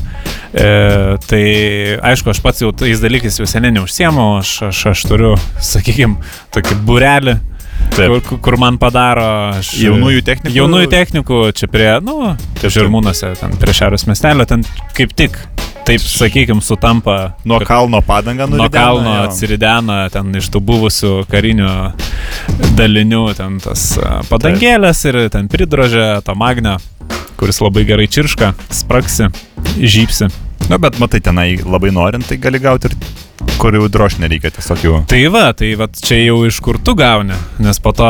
[0.53, 0.69] E,
[1.29, 1.43] tai
[2.13, 5.35] aišku, aš pats jau tais dalykais jau seniai neužsiemu, aš, aš, aš turiu,
[5.73, 6.19] sakykime,
[6.57, 7.39] tokį burelį,
[7.97, 8.19] Taip.
[8.27, 9.27] kur, kur- man padaro
[9.59, 10.57] aš, Jaunųjų technikų?
[10.59, 12.35] Jaunųjų technikų, čia prie, nu.
[12.63, 14.65] Žirmūnuose, ten prie Šiaurės miestelio, ten
[14.97, 15.39] kaip tik,
[15.89, 17.33] taip sakykime, sutampa.
[17.45, 19.23] Nuo kalno padangą Nuo nuridena, kalno jo.
[19.29, 21.71] atsiridena ten iš tų buvusių karinių
[22.77, 23.87] dalinių, ten tas
[24.29, 26.77] padangėlės ir ten pridrožė to magnio,
[27.41, 29.31] kuris labai gerai čirška, spraksi,
[29.81, 30.29] žypsi.
[30.69, 32.97] Na, bet matai, tenai labai norint, tai gali gauti ir
[33.59, 34.99] kur jau droš nereikia, tiesiog jau.
[35.09, 38.09] Tai va, tai va čia jau iš kur tu gauni, nes po to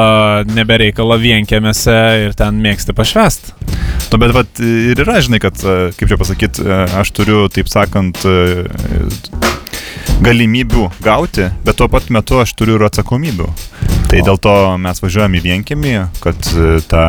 [0.50, 3.52] nebereikalo vienkėmėse ir ten mėgsti pašvest.
[4.10, 6.66] Nu, bet vat, ir yra, žinai, kad, e, kaip čia pasakyti,
[6.98, 9.06] aš turiu, taip sakant, e,
[10.24, 13.52] galimybių gauti, bet tuo pat metu aš turiu ir atsakomybių.
[14.08, 15.90] Tai dėl to mes važiuojam į vienkėmį,
[16.24, 17.02] kad e, tą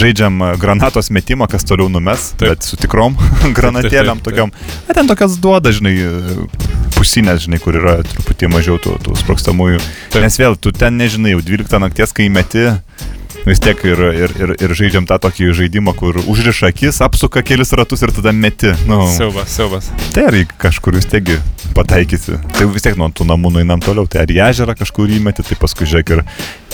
[0.00, 2.54] žaidžiam granatos metimą, kas toliau numes, Taip.
[2.54, 3.18] bet su tikrom
[3.58, 4.54] granatėlėm tokiom.
[4.86, 5.92] A, ten tokias duoda, žinai,
[6.96, 9.82] pusinės, žinai, kur yra truputį mažiau tų, tų sprokstamųjų.
[10.14, 10.22] Taip.
[10.24, 12.70] Nes vėl, tu ten nežinai, jau 12 nakties, kai meti,
[13.46, 17.72] vis tiek ir, ir, ir, ir žaidžiam tą tokį žaidimą, kur užriša akis, apsuka kelis
[17.78, 18.72] ratus ir tada meti.
[18.90, 19.90] Nu, Siaubas, siaubas.
[20.14, 21.38] tai ar į kažkur vis tiekgi
[21.76, 22.40] pataikysi.
[22.56, 24.08] Tai vis tiek nuo tų namų nueinam toliau.
[24.10, 26.24] Tai ar į ežerą kažkur įmeti, tai paskui žiūrėk ir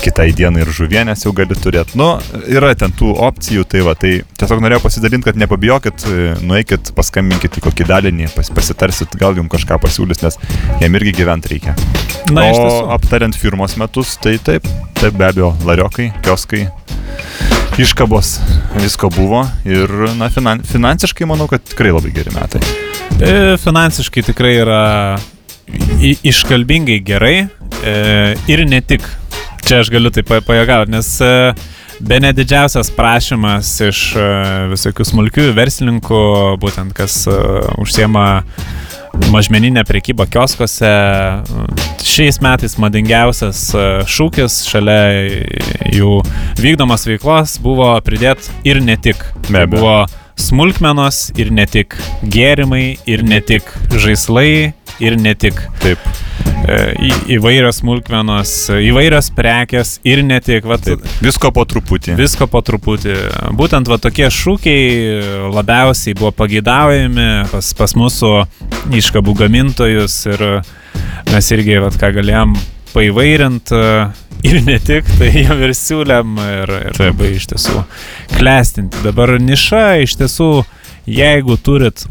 [0.02, 1.96] kitai dienai ir žuvienės jau gali turėti.
[1.98, 2.16] Nu,
[2.50, 6.06] yra ten tų opcijų, tai va, tai tiesiog norėjau pasidalinti, kad nepabijokit,
[6.42, 10.38] nueikit, paskambinkit į kokį dalinį, pas, pasitarsit, gal jums kažką pasiūlys, nes
[10.82, 11.76] jam irgi gyventi reikia.
[12.34, 14.66] Na, o aptariant firmos metus, tai taip,
[14.98, 16.61] taip be abejo, lariokai, kioskai,
[17.80, 18.34] iškabos,
[18.82, 22.60] visko buvo ir, na, finan, finansiškai manau, kad tikrai labai geri metai.
[23.22, 24.80] E, Finansiškai tikrai yra
[26.02, 27.36] i- iškalbingai gerai
[27.84, 27.96] e,
[28.50, 29.04] ir ne tik.
[29.62, 31.32] Čia aš galiu tai pajėgauti, nes e,
[32.02, 34.28] be ne didžiausias prašymas iš e,
[34.72, 36.22] visokių smulkių verslininkų,
[36.62, 37.36] būtent kas e,
[37.80, 38.26] užsiema
[39.32, 40.90] mažmeninę prekybą kioskose.
[42.02, 44.98] Šiais metais madingiausias e, šūkis šalia
[45.92, 46.18] jų
[46.60, 49.22] vykdomos veiklos buvo pridėti ir ne tik.
[49.48, 49.78] Be Tai abejo.
[49.78, 49.96] buvo
[50.36, 56.51] smulkmenos ir ne tik gėrimai, ir ne tik žaislai, ir ne tik Taip.
[56.68, 60.66] E, į, įvairios smulkmenos, įvairios prekes ir ne tik.
[60.68, 61.06] Vat, Taip.
[61.24, 62.16] Visko po truputį.
[62.18, 63.16] Visko po truputį.
[63.58, 68.34] Būtent va tokie šūkiai labiausiai buvo pageidaujami pas, pas mūsų
[69.02, 70.46] iškabų gamintojus ir
[71.32, 72.56] mes irgi, va, ką galėjom
[72.92, 73.80] paivairinti
[74.42, 77.12] ir ne tik, tai jau ir siūlėm ir, ir Taip.
[77.12, 77.84] labai iš tiesų
[78.36, 79.02] klestinti.
[79.06, 80.50] Dabar niša iš tiesų,
[81.08, 82.04] jeigu turit,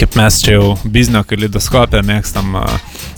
[0.00, 2.58] kaip mes čia jau biznio kalidoskopę mėgstam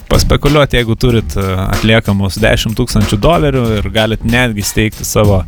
[0.09, 5.43] paspekuliuoti, jeigu turit a, atliekamus 10 tūkstančių dolerių ir galit netgi steigti savo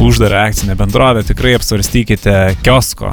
[0.00, 3.12] uždarą akcinę bendrovę, tikrai apsvarstykite kiosko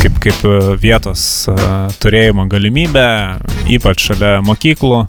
[0.00, 1.56] kaip, kaip e, vietos e,
[2.02, 3.06] turėjimo galimybę,
[3.76, 5.02] ypač šalia mokyklų,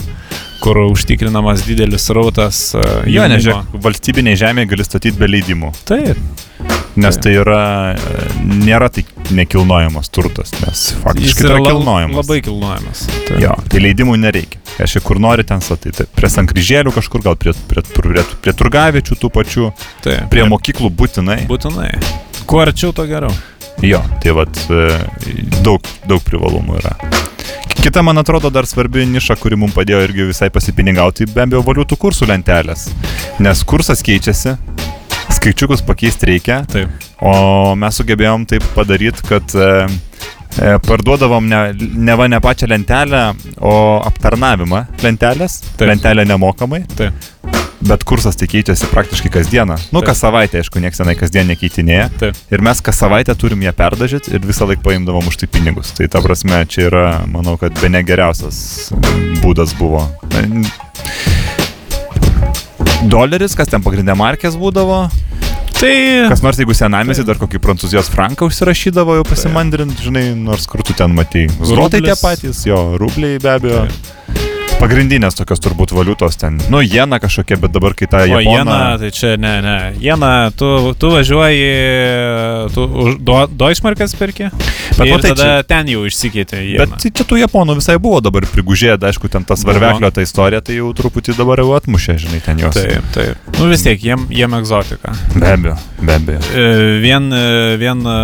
[0.61, 2.61] kur užtikrinamas didelis rautas.
[2.77, 5.73] e, Jo, nežiūrėk, valstybiniai žemėje gali statyti be leidimų.
[5.89, 6.19] Taip,
[6.99, 7.95] Nes tai yra,
[8.43, 12.17] nėra tai nekilnojamas turtas, nes faktiškai yra tai yra kilnojamas.
[12.19, 13.03] labai kilnojamas.
[13.29, 13.37] Taip.
[13.39, 14.59] Jo, tai leidimų nereikia.
[14.83, 19.17] Aš kur nori ten statai, tai prie sankryžėlių kažkur, gal prie, prie, prie, prie turgaviečių
[19.23, 19.69] tų pačių,
[20.03, 20.27] Taip.
[20.33, 21.39] prie mokyklų būtinai.
[21.49, 21.93] Būtinai.
[22.45, 23.31] Kuo arčiau, to geriau.
[23.81, 24.57] Jo, tai vad
[25.65, 26.95] daug, daug privalumų yra.
[27.81, 31.97] Kita, man atrodo, dar svarbi niša, kuri mums padėjo irgi visai pasipinigauti, be abejo, valiutų
[31.97, 32.91] kursų lentelės.
[33.41, 34.53] Nes kursas keičiasi,
[35.33, 36.93] skaičiukus pakeisti reikia, Taip.
[37.25, 39.71] o mes sugebėjom taip padaryti, kad e,
[40.61, 43.23] e, parduodavom ne, ne va ne pačią lentelę,
[43.57, 43.73] o
[44.05, 45.63] aptarnavimą lentelės.
[45.71, 45.87] Taip.
[45.95, 46.83] Lentelė nemokamai.
[46.99, 47.60] Taip.
[47.81, 49.77] Bet kursas tai keičiasi praktiškai kasdieną.
[49.95, 52.09] Nu, kas savaitę, aišku, niekas senai kasdien nekeitinėja.
[52.21, 52.37] Taip.
[52.53, 55.89] Ir mes kas savaitę turim ją perdažyti ir visą laiką paimdavom už tai pinigus.
[55.97, 58.91] Tai ta prasme, čia yra, manau, kad be negeriausias
[59.41, 60.05] būdas buvo.
[63.09, 65.07] Doleris, kas ten pagrindė markės būdavo.
[65.81, 65.93] Tai
[66.29, 70.93] Kas nors, jeigu senamėsi, dar kokį prancūzijos franką užsirašydavo jau pasimandrint, žinai, nors kur tu
[70.93, 71.47] ten matai.
[71.65, 73.87] Zlotai tie patys, jo, rubliai be abejo.
[74.81, 76.55] Pagrindinės tokios turbūt valiutos ten.
[76.73, 78.55] Nu, jena kažkokia, bet dabar kai ta O japona...
[78.57, 79.75] jena, tai čia ne, ne.
[80.01, 81.67] Jena, tu, tu važiuoji,
[82.73, 82.85] tu
[83.21, 84.47] do, Deutschmarkas perki?
[84.97, 86.63] Bet ir matai, tada čia- ten jau išsikeitė.
[86.65, 86.79] jie.
[86.81, 90.63] Bet tai čia tų japonų visai buvo dabar prigužėję, aišku, ten tas varveklio ta istorija,
[90.65, 92.73] tai jau truputį dabar jau atmušė, žinai, ten juos.
[92.75, 93.53] Taip, taip.
[93.61, 95.13] Nu vis tiek, jiem, jiem egzotika.
[95.37, 96.41] Be abejo, be abejo.
[96.57, 96.67] E,
[97.05, 98.17] Vien, e, vien e,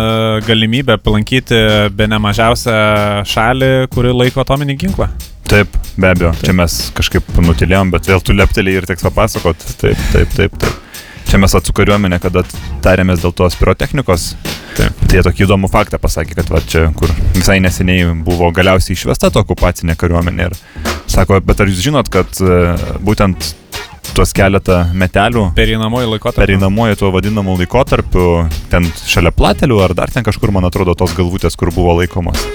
[0.46, 1.62] galimybė aplankyti
[1.94, 2.78] be nemažiausią
[3.30, 5.08] šalį, kuri laiko atominį ginklą.
[5.48, 6.34] Taip, be abejo.
[6.42, 9.62] Čia mes kažkaip nutilėjom, bet vėl tu leptelį ir teks papasakot.
[9.80, 10.76] Taip, taip, taip, taip.
[11.28, 12.40] Čia mes atsų kariuomenė, kada
[12.84, 14.30] tarėmės dėl tos pirotechnikos.
[14.78, 15.00] Taip.
[15.04, 19.28] Tai jie tokį įdomų faktą pasakė, kad va čia, kur visai neseniai buvo galiausiai išvesta
[19.34, 20.48] ta okupacinė kariuomenė.
[20.48, 22.60] Ir sako, bet ar jūs žinot, kad e,
[23.04, 23.50] būtent
[24.14, 26.44] tuos keletą metelių Perinamoji laikotarpį.
[26.46, 28.30] pereinamuoju tuo vadinamu laikotarpiu,
[28.72, 32.48] ten šalia platelių ar dar ten kažkur, man atrodo, tos galvutės, kur buvo laikomos.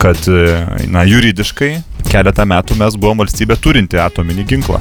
[0.00, 1.74] Kad, e, na, juridiškai
[2.10, 4.80] keletą metų mes buvom valstybė turinti atominį ginklą.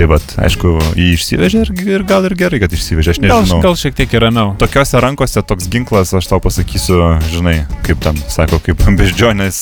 [0.00, 3.58] Tai vad, aišku, jį išsivežė ir, ir gal ir gerai, kad išsivežė, aš Gal, nežinau.
[3.66, 4.54] gal šiek tiek ir ramiau.
[4.62, 7.00] Tokiose rankose toks ginklas, aš tau pasakysiu,
[7.34, 9.58] žinai, kaip ten, sako, kaip beždžionės,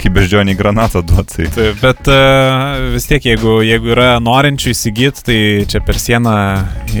[0.00, 1.46] kaip beždžioniai granatą duotai.
[1.54, 5.38] Taip, bet uh, vis tiek, jeigu, jeigu yra norinčių įsigyti, tai
[5.70, 6.34] čia per sieną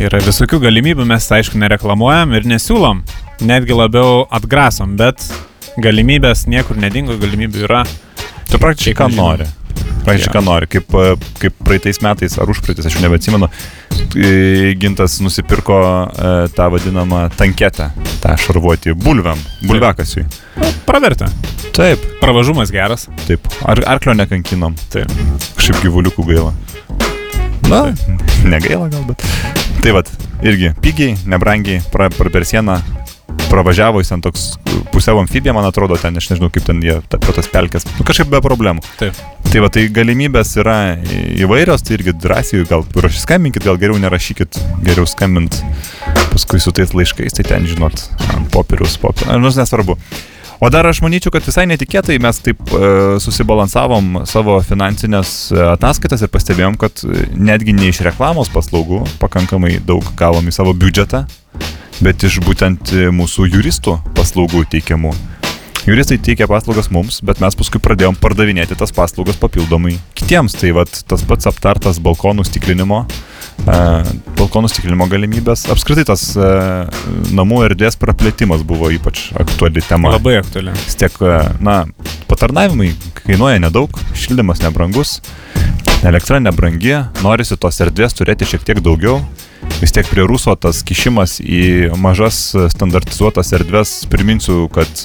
[0.04, 3.02] yra visokių galimybių, mes tai aišku nereklamuojam ir nesiūlom,
[3.48, 5.24] netgi labiau atgrasom, bet
[5.76, 7.84] galimybės niekur nedingo, galimybių yra.
[8.48, 9.46] Tu praktiškai ką nori.
[10.06, 10.68] Praktiškai ką nori.
[10.70, 13.48] Kaip, e, kaip praeitais metais, ar užpraeitais, aš jau nebeatsimenu,
[14.16, 17.90] e, Gintas nusipirko e, tą vadinamą tanketę,
[18.22, 20.24] tą šarvuotį bulviam, bulvekasiui.
[20.58, 21.28] Nu, Pravertė.
[21.76, 23.06] Taip, Pravažumas geras.
[23.26, 23.44] taip.
[23.68, 24.74] Ar arklio nekankinom.
[24.90, 25.12] Taip.
[25.58, 26.54] Kažkaip gyvuliukų gaila.
[27.68, 27.84] Na,
[28.48, 29.22] negaila gal, bet.
[29.84, 30.08] Tai vad,
[30.42, 32.80] irgi pigiai, nebrangiai, pra, pra per sieną
[33.48, 34.46] pravažiavo, jis ten toks
[34.92, 38.30] pusiau amfibija, man atrodo, ten, aš nežinau, kaip ten jie ta, tas pelkės, nu, kažkaip
[38.32, 38.84] be problemų.
[39.00, 39.18] Taip.
[39.48, 40.78] Tai va, tai galimybės yra
[41.40, 45.60] įvairios, tai irgi drąsiai, gal rašyskambinkit, gal geriau nerašykit, geriau skambint
[46.32, 49.96] paskui su tais laiškais, tai ten, žinot, ant popieriaus, popieriaus, nu, nesvarbu.
[50.58, 52.88] O dar aš manyčiau, kad visai netikėtai mes taip e,
[53.22, 60.02] susibalansavom savo finansinės ataskaitas ir pastebėjom, kad e, netgi ne iš reklamos paslaugų pakankamai daug
[60.18, 61.28] gavom į savo biudžetą,
[62.04, 65.14] bet iš būtent e, mūsų juristų paslaugų teikiamų.
[65.88, 70.52] Juristai teikia paslaugas mums, bet mes paskui pradėjom pardavinėti tas paslaugas papildomai kitiems.
[70.60, 72.98] Tai vat, tas pats aptartas balkonų stiklinimo,
[73.64, 73.78] e,
[74.36, 75.64] balkonų stiklinimo galimybės.
[75.72, 76.50] Apskritai tas e,
[77.38, 80.12] namų erdvės praplėtimas buvo ypač aktuali tema.
[80.18, 80.76] Labai aktuali.
[80.82, 81.80] Vis tiek, e, na,
[82.28, 85.22] patarnavimai kainuoja nedaug, šildymas nebrangus,
[86.04, 89.22] elektra nebrangi, norisi tos erdvės turėti šiek tiek daugiau.
[89.78, 92.40] Vis tiek prie Ruso tas kišimas į mažas
[92.74, 95.04] standartizuotas erdvės, priminsiu, kad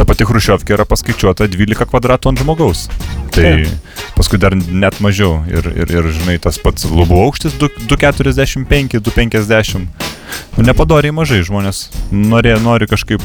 [0.00, 2.86] ta pati Hrušiovkė yra paskaičiuota 12 kvadratų ant žmogaus.
[3.34, 3.98] Tai Taip.
[4.16, 5.42] paskui dar net mažiau.
[5.50, 10.08] Ir, ir, ir žinai, tas pats lubų aukštis 2 245, 250.
[10.56, 13.20] Nu, nepadoriai mažai žmonės norė, nori kažkaip.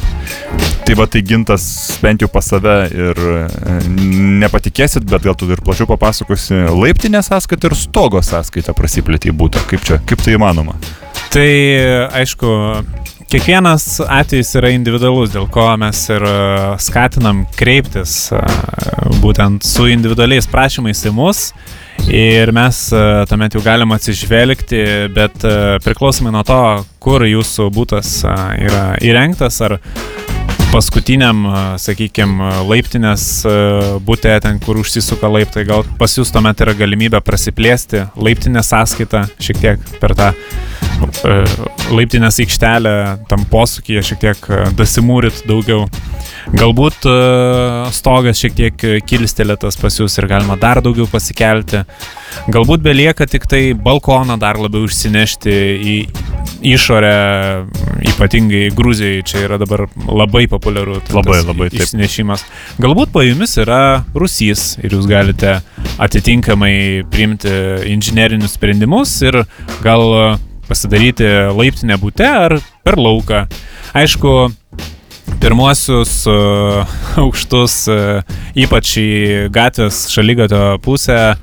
[0.86, 1.64] Tai va tai gintas
[2.02, 3.40] bent jau pas save ir e,
[4.44, 9.64] nepatikėsit, bet gal tu ir plačiau papasakosi, laiptinė sąskaita ir stogo sąskaita prasiplėtė į būtą.
[9.72, 10.76] Kaip čia, kaip tai įmanoma?
[11.32, 11.48] Tai
[12.20, 12.52] aišku,
[13.30, 16.34] kiekvienas atvejis yra individualus, dėl ko mes ir e,
[16.82, 18.42] skatinam kreiptis e,
[19.22, 21.48] būtent su individualiais prašymais į mus.
[22.06, 24.82] Ir mes e, tuomet jau galim atsižvelgti,
[25.16, 25.46] bet
[25.84, 26.60] priklausomai nuo to,
[27.02, 29.78] kur jūsų būtas yra įrengtas, ar
[30.70, 31.40] paskutiniam,
[31.80, 33.24] sakykime, laiptinės
[34.06, 39.62] būtė, ten kur užsisuka laiptai, gal pas jūs tuomet yra galimybė prasiplėsti laiptinės sąskaitą šiek
[39.62, 40.32] tiek per tą
[41.92, 42.92] laiptinės aikštelę,
[43.30, 45.86] tam posūkyje šiek tiek e, dasimūrit daugiau.
[46.56, 47.16] Galbūt e,
[47.94, 51.82] stogas šiek tiek kilstelėtas pas jūs ir galima dar daugiau pasikelti.
[52.52, 55.96] Galbūt belieka tik tai balkoną dar labiau užsinešti į
[56.66, 57.12] išorę,
[58.12, 61.00] ypatingai Gruzijai čia yra dabar labai populiaru.
[61.14, 61.84] Labai, labai, taip.
[61.84, 62.44] Išsinešimas.
[62.82, 65.58] Galbūt po jumis yra rusys ir jūs galite
[66.02, 67.52] atitinkamai priimti
[67.92, 69.42] inžinierinius sprendimus ir
[69.84, 73.46] gal pasidaryti laiptinę būte ar per lauką.
[73.96, 74.32] Aišku,
[75.40, 79.10] pirmuosius uh, aukštus, uh, ypač į
[79.54, 81.36] gatvės šalygato pusę,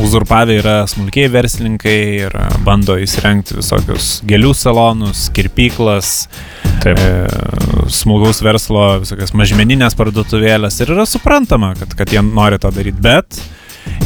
[0.00, 6.14] uzurpavę yra smulkiai verslininkai ir bando įsirengti visokius gėlių salonus, kirpyklas,
[6.80, 6.96] Taip.
[6.96, 13.02] e, smulkaus verslo, visokias mažmeninės parduotuvėlės ir yra suprantama, kad, kad jie nori tą daryti,
[13.04, 13.42] bet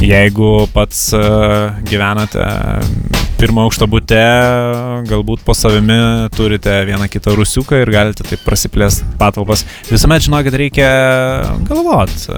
[0.03, 1.23] jeigu pats e,
[1.89, 2.45] gyvenate
[3.41, 4.21] pirmo aukšto būte,
[5.09, 5.97] galbūt po savimi
[6.37, 9.65] turite vieną kitą rusiuką ir galite taip prasiplėsti patalpas.
[9.91, 10.91] Visuomet žinokit, reikia
[11.69, 12.37] galvoti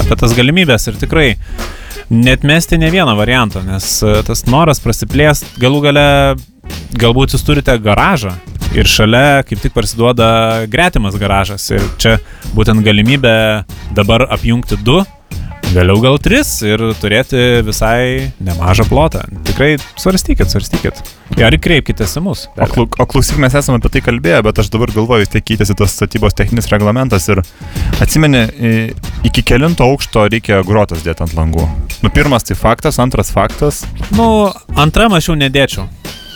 [0.00, 1.32] apie tas galimybės ir tikrai
[2.10, 6.06] net mesti ne vieną variantą, nes e, tas noras prasiplėsti galų gale,
[7.00, 8.38] galbūt jūs turite garažą
[8.70, 11.64] Ir šalia kaip tik parsiduoda gretimas garažas.
[11.74, 12.18] Ir čia
[12.54, 13.32] būtent galimybė
[13.96, 15.00] dabar apjungti du,
[15.74, 19.22] vėliau gal tris ir turėti visai nemažą plotą.
[19.46, 21.00] Tikrai svarstykit, svarstykit.
[21.38, 22.44] Ir kreipkitės į mus.
[22.58, 25.46] O, klau, o klausyk, mes esame apie tai kalbėję, bet aš dabar galvoju, vis tiek
[25.46, 27.42] keitėsi tas statybos techninis reglamentas ir
[28.02, 28.42] atsimeni,
[29.28, 31.64] iki kelinto aukšto reikia grotas dėti ant langų.
[32.02, 33.84] Nu, pirmas tai faktas, antras faktas,
[34.16, 35.86] Nu, antram aš jau nedėčiau.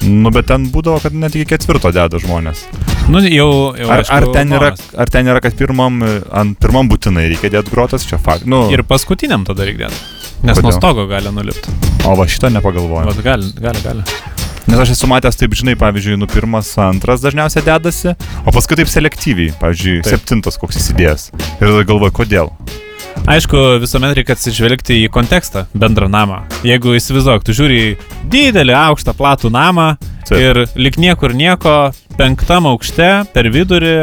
[0.05, 2.66] nu, bet ten būdavo, kad net iki ketvirto deda žmonės.
[3.09, 6.57] Nu, jau, jau Ar, aišku, ar, ten yra, ar ten yra, kad pirmam, e, ant
[6.61, 8.49] pirmam būtinai reikia dėti grotas, čia faktas.
[8.49, 10.01] Nu, Ir paskutiniam tada reikia dėti.
[10.45, 10.69] Nes Kodėl?
[10.71, 11.73] nuo stogo gali nulipti.
[12.09, 13.09] O va šito nepagalvoju.
[13.11, 14.07] Vat gali, gali, gali.
[14.64, 18.14] Nes aš esu matęs taip, žinai, pavyzdžiui, nu pirmas, antras dažniausiai dedasi,
[18.45, 20.17] o paskui taip selektyviai, pavyzdžiui, Taip.
[20.17, 21.29] septintas koks įsidėjęs.
[21.61, 22.53] Ir tada galvoju, kodėl.
[23.25, 26.43] Aišku, visuomet reikia atsižvelgti į kontekstą, bendrą namą.
[26.67, 27.93] Jeigu įsivaizduok, tu žiūri į
[28.29, 29.95] didelį, aukštą, platų namą
[30.29, 30.37] Taip.
[30.37, 33.95] ir lik niekur nieko, penktam aukšte, per vidurį,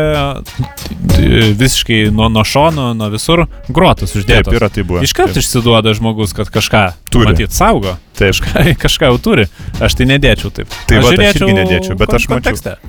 [1.59, 4.57] visiškai nuo, nuo šonų, nuo visur, grotas Taip, uždėtas.
[4.57, 5.05] yra tai buvo.
[5.05, 5.43] Iškart Taip.
[5.45, 7.29] išsiduoda žmogus, kad kažką Turi.
[7.29, 7.99] Matyt, saugo.
[8.17, 8.33] Taip.
[8.33, 9.45] Kažką, kažką jau turi.
[9.77, 10.73] Aš tai nedėčiau taip.
[10.89, 12.39] Tai aš vat aš irgi nedėčiau, bet aš mačiau.
[12.39, 12.79] kontekste.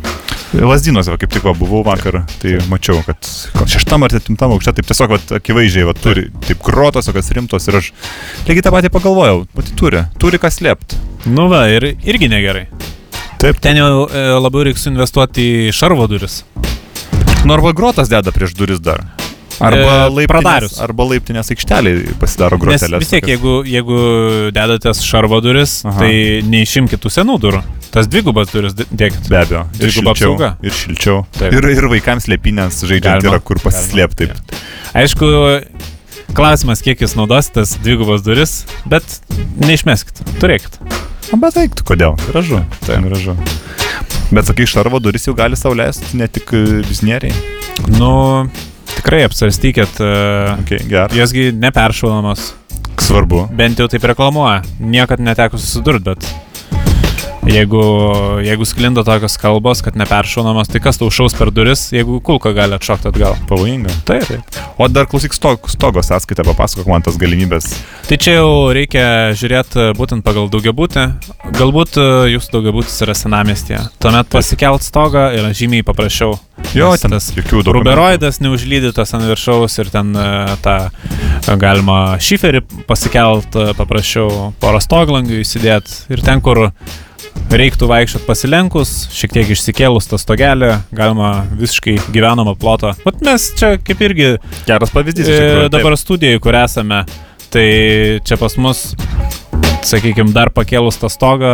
[0.53, 3.25] Lasdynuose, va, kaip tik va, buvau vakar, tai mačiau, kad
[3.73, 7.69] šeštam ar septintam aukšte taip tiesiog vat, akivaizdžiai va, turi taip grotos, o kas rimtos
[7.71, 7.89] ir aš
[8.49, 11.01] lygiai tą patį pagalvojau, bet turi, turi kas slėpti.
[11.33, 12.67] Nu va, ir irgi negerai.
[13.43, 13.59] Taip.
[13.65, 16.43] Ten jau e, labiau reiks investuoti į šarvo duris.
[17.49, 19.01] Nu arba grotas deda prieš duris dar.
[19.03, 20.77] E, Arba laiptinės, pradarius.
[20.83, 23.03] arba laiptinės aikštelė pasidaro grotelės.
[23.03, 23.33] vis tiek, tokias.
[23.35, 23.99] jeigu, jeigu
[24.55, 25.81] dedatės šarvo duris.
[25.87, 26.01] Aha.
[26.05, 26.15] tai
[26.51, 27.61] neišimkit tų senų durų.
[27.93, 29.27] Tas dvigubas duris dėkit.
[29.29, 29.63] Be abejo.
[29.77, 30.33] Ir Dviguba šilčiau.
[30.33, 30.49] apsauga.
[30.65, 31.19] Ir šilčiau.
[31.37, 31.53] Taip.
[31.59, 34.31] Ir, ir vaikams lėpinės žaidžiant Galima, yra kur pasislėpti.
[34.97, 35.29] Aišku,
[36.37, 39.05] klausimas, kiek jūs naudosite tas dvigubas duris, bet
[39.61, 40.23] neišmeskit.
[40.41, 40.79] Turėkit.
[41.33, 42.17] O bet eik, tu kodėl?
[42.31, 42.63] Gražu.
[42.87, 43.37] Tai gražu.
[44.33, 47.33] Bet sakai, šarvo duris jau gali sauliaisti ne tik e, biznieriai.
[47.99, 48.49] Nu,
[48.97, 50.01] tikrai apsarstykit.
[50.01, 51.13] Uh, Okay, gerai.
[51.21, 52.55] Josgi neperšaunamos.
[53.03, 53.47] Svarbu.
[53.57, 54.63] Bent jau taip reklamuoja.
[54.81, 56.29] Niekad neteko susidurti, bet
[57.49, 57.83] jeigu,
[58.45, 62.77] jeigu sklinda tokios kalbos, kad neperšaunamos, tai kas tau šaus per duris, jeigu kulka gali
[62.77, 63.37] atšokti atgal.
[63.51, 63.95] Pavojinga.
[64.09, 64.61] Taip, taip.
[64.79, 67.73] O dar klausyk stog, stogo sąskaitą, papasakok man tas galimybės.
[68.09, 69.05] Tai čia jau reikia
[69.39, 71.09] žiūrėti būtent pagal daugiabūtį.
[71.59, 73.85] Galbūt e, jūsų daugiabūtis yra senamestėje.
[74.03, 76.39] Tuomet pasikelt stogą yra žymiai paprasčiau.
[76.73, 77.75] Jo, ten tas jokių dokumentų.
[77.81, 80.27] Ruberoidas neužlydytas ant viršaus ir ten e,
[80.65, 86.69] tą e, galima šiferį pasikelt e, paprasčiau, porą stoglangių įsidėti ir ten, kur
[87.53, 92.95] reiktų vaikščioti pasilenkus, šiek tiek išsikėlus tą stogelį, galima visiškai gyvenamą plotą.
[93.05, 94.31] Vat mes čia kaip irgi
[94.69, 95.29] Geras pavyzdys.
[95.29, 95.77] e, tikrųjų, taip.
[95.79, 97.03] dabar studijai, kur esame,
[97.53, 97.67] tai
[98.25, 98.93] čia pas mus
[99.83, 101.49] sakykime, dar pakėlus tą stogą,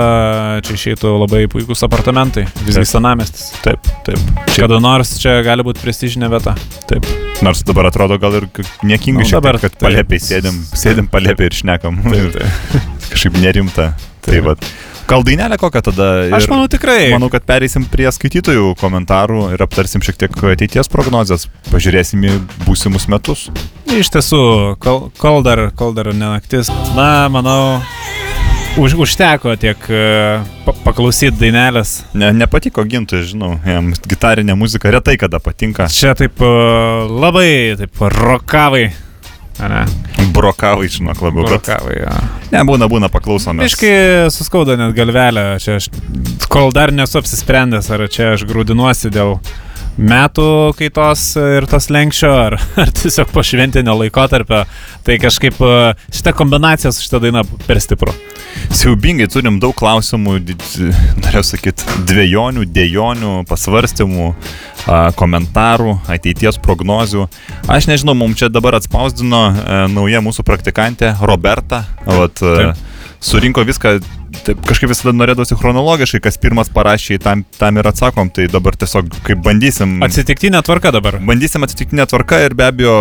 [0.67, 2.91] čia išeitų labai puikūs apartamentai, visgi Taip.
[2.91, 3.47] senamestis.
[3.65, 4.21] Taip, taip.
[4.53, 6.53] Čia, Kada nors čia gali būti prestižinė vieta.
[6.91, 7.09] taip.
[7.43, 8.47] Nors dabar atrodo gal ir
[8.85, 9.83] niekingai Nu, šiek tiek, kad taip.
[9.87, 12.01] palėpiai sėdim, sėdim palėpiai ir šnekam.
[12.13, 12.37] Ir
[13.13, 13.93] Kažkaip nerimta.
[14.27, 14.45] Tai Taip.
[14.45, 14.57] va.
[15.09, 16.07] Gal dainelė kokią tada?
[16.37, 17.09] Aš ir- manau tikrai.
[17.15, 21.47] Manau, kad pereisim prie skaitytojų komentarų ir aptarsim šiek tiek ateities prognozes.
[21.73, 22.35] Pažiūrėsim į
[22.67, 23.47] būsimus metus.
[23.89, 24.43] Iš tiesų,
[24.85, 26.69] kol, kol, dar, kol dar nenaktis.
[26.93, 27.81] Na, manau,
[28.77, 30.45] už, užteko tiek uh,
[30.85, 32.03] paklausyti dainelės.
[32.13, 35.89] Ne, nepatiko gintui, žinau, jam gitarinė muzika retai kada patinka.
[35.89, 38.91] Čia taip uh, labai, taip, rokavai.
[39.59, 39.85] Ane,
[40.35, 41.47] Brokavai, žinok, labiau.
[41.49, 42.17] Bet, rokavai, jo.
[42.53, 43.67] ne, būna, būna paklausome.
[43.67, 45.89] Biškai suskauda net galvelę, čia aš,
[46.53, 49.39] kol dar nesu apsisprendęs, ar čia aš grūdinuosi dėl
[49.99, 54.63] metų kaitos ir tos lenkščio, ar, ar tiesiog po šventinio laikotarpio.
[55.07, 55.75] Tai kažkaip e,
[56.15, 58.15] šitą kombinaciją su šitą dainą per stipru.
[58.75, 60.39] Siaubingai turim daug klausimų,
[61.23, 64.29] norėjau sakyti, dviejonių, dėjonių, pasvarstymų,
[65.19, 67.27] komentarų, ateities prognozių.
[67.71, 71.85] Aš nežinau, mums čia dabar atspausdino e, nauja mūsų praktikantė Roberta.
[72.07, 72.85] Vat, e, Taip.
[73.21, 73.95] Surinko viską,
[74.47, 79.11] taip, kažkaip visada norėdavosi chronologiškai, kas pirmas parašė, tam, tam ir atsakom, tai dabar tiesiog
[79.27, 79.99] kaip bandysim.
[80.07, 81.19] Atsitiktinė tvarka dabar.
[81.25, 82.99] Bandysim atsitiktinę tvarką ir be abejo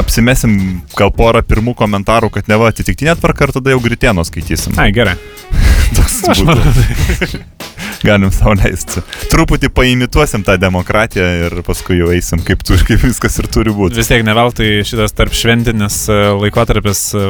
[0.00, 0.56] apsimesim
[0.98, 4.78] gal porą pirmų komentarų, kad ne va atsitiktinė tvarka ir tada jau gritienos skaitysim.
[4.80, 5.16] Ai, gerai.
[5.96, 6.72] Toks Aš manau,
[8.04, 9.00] Galim savo leisti.
[9.32, 13.96] Truputį paimituosim tą demokratiją ir paskui jau eisim, kaip, tu, kaip viskas ir turi būti.
[13.96, 17.28] vis tiek neveltui šitas tarp šventinis e, laikotarpis e,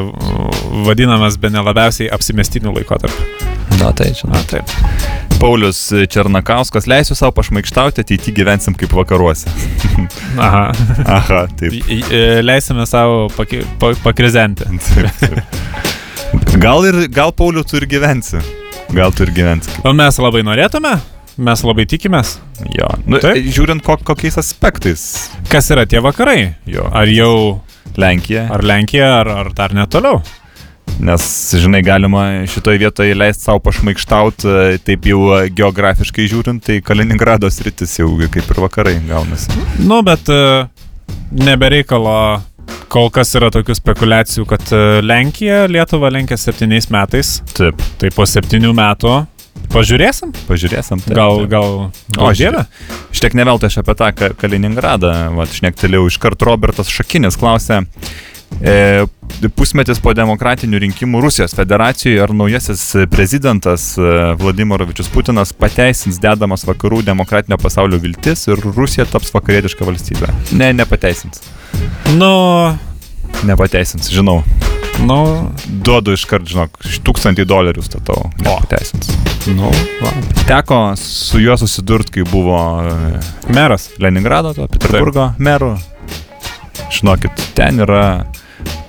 [0.89, 3.53] vadinamas be nelabiausiai apsimestinių laikotarpių.
[3.79, 4.31] Na tai čia.
[4.33, 4.71] Na, taip.
[5.39, 5.79] Paulius
[6.11, 9.51] Černakauskas, leisiu savo pašmaikštauti, ateityje gyvensim kaip vakaruose.
[10.47, 10.67] Aha.
[11.05, 11.79] Aha, taip.
[12.11, 13.29] E, Leisime savo
[14.03, 14.67] pakrizenti.
[14.91, 15.39] taip, taip.
[16.65, 18.41] Gal ir, gal Pauliu tu ir gyvensi.
[18.95, 19.73] Gal tu ir gyvensi.
[19.83, 20.93] O mes labai norėtume,
[21.43, 22.37] mes labai tikimės.
[22.77, 22.93] Jo.
[23.11, 23.43] Nu, Taip.
[23.57, 25.03] žiūrint ko, kokiais aspektais.
[25.51, 26.55] Kas yra tie vakarai?
[26.71, 26.87] Jo.
[26.95, 27.61] Ar jau,
[27.99, 28.47] Lenkija.
[28.55, 30.23] ar Lenkija, ar, ar dar netoliau?
[31.03, 31.25] Nes,
[31.59, 37.97] žinai, galima šitoje vietoje leisti savo pašmaikštauti, taip jau e, geografiškai žiūrint, tai Kaliningrado sritis
[37.99, 39.51] jau kaip ir vakarai gaunasi.
[39.83, 40.39] Nu, bet e,
[41.35, 42.15] nebereikalo
[42.93, 47.39] kol kas yra tokių spekulacijų, kad e, Lenkija Lietuvą lenkia septyniais metais.
[47.57, 49.15] Taip, Tai po septynių metų
[49.75, 50.33] pažiūrėsim?
[50.49, 51.01] pažiūrėsim.
[51.05, 51.51] Taip, Gal, taip.
[51.51, 52.63] gal, O, gal žiūrė.
[52.65, 52.67] dieve?
[53.15, 57.83] Šitiek neveltui aš apie tą Ka- Kaliningradą, va, šnektelėjau iš karto Robertas Šakinis klausė,
[58.63, 64.09] e, pusmetis po demokratinių rinkimų Rusijos federacijoje ar naujasis prezidentas e,
[64.41, 70.33] Vladimirovičius Putinas pateisins dedamas vakarų demokratinio pasaulio viltis ir Rusija taps vakarietiška valstybė.
[70.59, 71.43] Ne, nepateisins.
[72.19, 72.33] Nu,
[73.45, 74.43] Nepateisins, žinau.
[75.03, 78.29] nu, Duodu iš karto, žinok, iš tūkstantį dolerių statau.
[78.41, 79.11] Nepateisins.
[79.51, 80.13] nu, va.
[80.49, 83.19] Teko su juo susidurti, kai buvo e,
[83.53, 83.91] meras.
[84.01, 85.75] Leningrado, to Peterburgo merų.
[86.95, 88.05] Žinokit, ten yra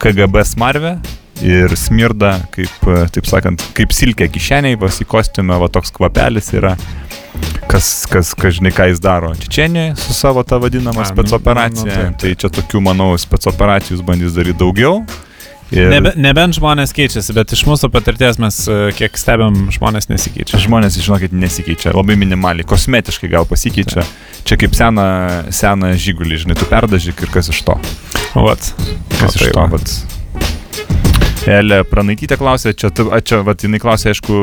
[0.02, 0.96] KGB smarvė
[1.44, 6.54] ir smirda, kaip, e, taip sakant, kaip silkė kišeniai, pas į kostiumą, va toks kvapelis
[6.56, 6.76] yra.
[7.68, 11.86] Kas, kas, kas žinai, ką jis daro Čečenijoje su savo tą vadinamą A, nu, specoperaciją.
[11.86, 15.02] nu, nu, taip, Tai čia tokių, manau, specoperacijų jis bandys daryti daugiau.
[15.76, 20.62] Ir Nebe, nebent žmonės keičiasi, bet iš mūsų patirties mes e, kiek stebėm, žmonės nesikeičia.
[20.64, 24.06] Žmonės, žinokit, nesikeičia, labai minimaliai, kosmetiškai gal pasikeičia.
[24.48, 25.08] Čia kaip sena,
[25.56, 27.80] sena žygulį, žinai, tu perdažyk ir kas iš to.
[28.36, 28.72] Vat.
[29.20, 29.72] Kas O, iš tai to, va.
[29.76, 31.05] vat.
[31.46, 34.38] Elė Pranaitytė klausė, čia, a, čia vat, jinai klausė, aišku,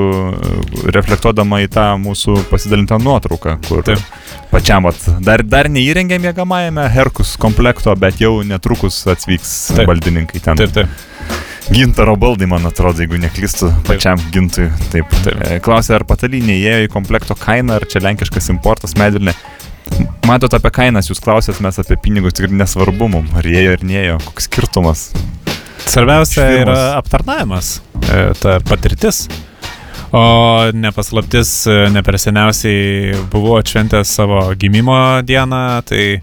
[0.94, 4.05] reflektuodama į tą mūsų pasidalintą nuotrauką, kur Taip.
[4.53, 9.88] pačiam, vat, dar, dar neįrengė mėgamajame Herkus komplekto, bet jau netrukus atvyks Taip.
[9.90, 10.62] valdininkai ten.
[10.62, 11.09] Taip, taip.
[11.72, 14.68] Gintaro baldai, man atrodo, jeigu neklystu, pačiam gintui.
[14.94, 15.11] Taip.
[15.24, 15.42] Taip.
[15.46, 19.34] E, Klausė, ar patalynė įėjo į komplekto kainą, ar čia lenkiškas importas medvilnė.
[20.28, 24.18] Matot apie kainas, jūs klausėt, mes apie pinigus tikrai nesvarbu mums, ar jėjo ar neėjo,
[24.28, 25.09] koks skirtumas.
[25.86, 26.78] Svarbiausia Iš firmos.
[26.78, 27.72] yra aptarnavimas,
[28.08, 29.26] e, ta patirtis.
[30.12, 36.20] O nepaslaptis, e, ne per seniausiai buvau atšventęs savo gimimo dieną, tai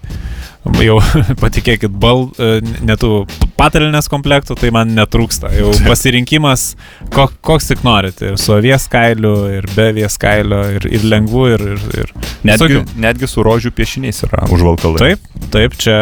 [0.84, 1.00] jau
[1.42, 3.10] patikėkit, bal, e, netų
[3.58, 5.50] patalinės komplektų, tai man netrūksta.
[5.58, 6.68] Jau pasirinkimas,
[7.14, 8.22] ko, koks tik norit.
[8.22, 11.66] Ir su avies kailiu, ir be avies kailio, ir, ir lengvu, ir...
[11.74, 12.12] ir, ir
[12.46, 13.00] Netgi, visokių.
[13.02, 15.00] netgi su rožių piešiniais yra užvalkalai.
[15.02, 15.98] Taip, taip, čia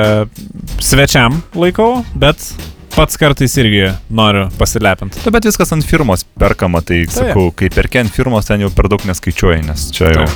[0.84, 2.44] svečiam laikau, bet
[2.94, 5.20] pats kartais irgi noriu pasilepinti.
[5.24, 7.16] Nu, bet viskas ant firmos perkama, tai Taip.
[7.16, 10.26] sakau, kai perki ant firmos, ten jau per daug neskaičiuoji, nes čia jau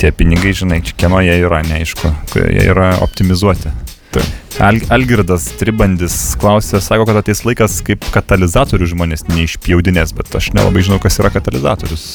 [0.00, 2.10] tie pinigai, žinai, čia kieno jie yra, neaišku,
[2.40, 3.72] jie yra optimizuoti.
[4.10, 4.38] Taip.
[4.60, 10.82] Al Algirdas Tribandis klausė, sako, kad ateis laikas, kaip katalizatorių žmonės neišpjaudinės, bet aš nelabai
[10.84, 12.06] žinau, kas yra katalizatorius.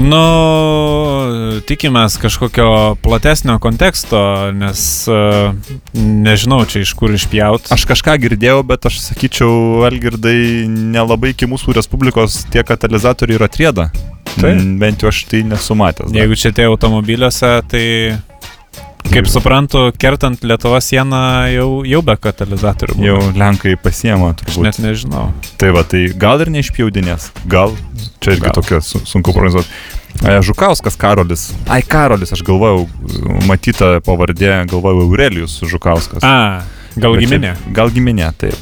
[0.00, 4.18] Nu, tikimės kažkokio platesnio konteksto,
[4.56, 4.80] nes
[5.10, 5.52] uh,
[5.92, 7.68] nežinau čia iš kur išpjaut.
[7.74, 13.90] Aš kažką girdėjau, bet aš sakyčiau, Algirdai, nelabai iki mūsų Respublikos tie katalizatoriai yra trieda.
[14.32, 14.56] Taip.
[14.56, 16.08] Mm, Bent jau aš tai nesu matęs.
[16.08, 16.22] dar.
[16.22, 17.84] Jeigu čia tie automobiliuose, tai
[19.10, 21.20] kaip suprantu, kertant Lietuvos sieną
[21.52, 22.94] jau, jau be katalizatorių.
[22.96, 23.06] būna.
[23.06, 24.62] Jau Lenkai pasiema, Aš turbūt.
[24.68, 25.32] net nežinau.
[25.58, 27.74] Tai va, tai gal ir neišpjaudinės, gal.
[28.20, 28.52] Čia irgi Gal.
[28.60, 29.68] tokia su, sunku prognozuoti.
[30.22, 31.52] Žukauskas Karolis.
[31.68, 32.86] Ai, Karolis, aš galvojau,
[33.48, 36.22] matyta pavardė, galvojau Aurelijus Žukauskas.
[36.22, 36.62] A,
[36.96, 37.52] gal Bet čia- giminė.
[37.72, 38.54] Gal giminė, taip.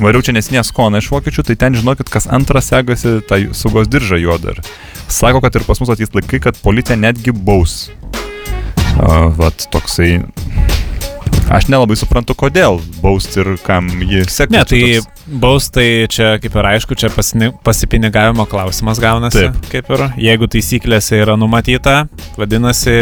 [0.00, 4.16] Variau čia nesinės koną iš vokiečių, tai ten žinokit, kas antras segasi tą saugos diržą
[4.18, 4.56] juodą.
[5.08, 7.90] Sako, kad ir pas mus ateis laikai, kad policija netgi baus.
[8.98, 10.20] Uh, vat toksai.
[11.50, 14.54] Aš nelabai suprantu, kodėl bausti ir kam jį sekti.
[14.54, 19.48] Ne, tai baustai čia kaip ir aišku, čia pasini- pasipinigavimo klausimas gaunasi.
[19.48, 19.66] Taip.
[19.72, 22.04] Kaip ir, jeigu taisyklėse yra numatyta,
[22.38, 22.94] vadinasi,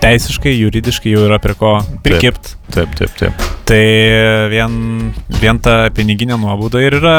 [0.00, 1.74] teisiškai, juridiškai jau yra prie ko
[2.04, 2.56] prikipti.
[2.72, 3.44] Taip, taip, taip.
[3.68, 3.82] Tai
[4.52, 4.72] vien,
[5.42, 7.18] vien ta piniginė nuobauda ir yra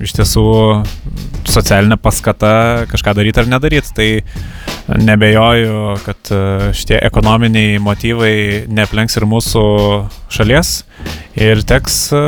[0.00, 0.46] iš tiesų
[1.52, 3.92] socialinė paskata kažką daryti ar nedaryti.
[3.92, 4.08] Tai
[4.88, 8.34] nebejoju, kad e, šitie ekonominiai motyvai
[8.72, 9.64] neplenks ir mūsų
[10.32, 10.72] šalies
[11.38, 12.22] ir teks e,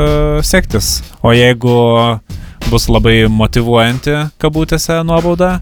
[0.45, 0.99] sektis.
[1.25, 1.75] O jeigu
[2.71, 5.59] bus labai motivuojanti kabutėse nuobauda,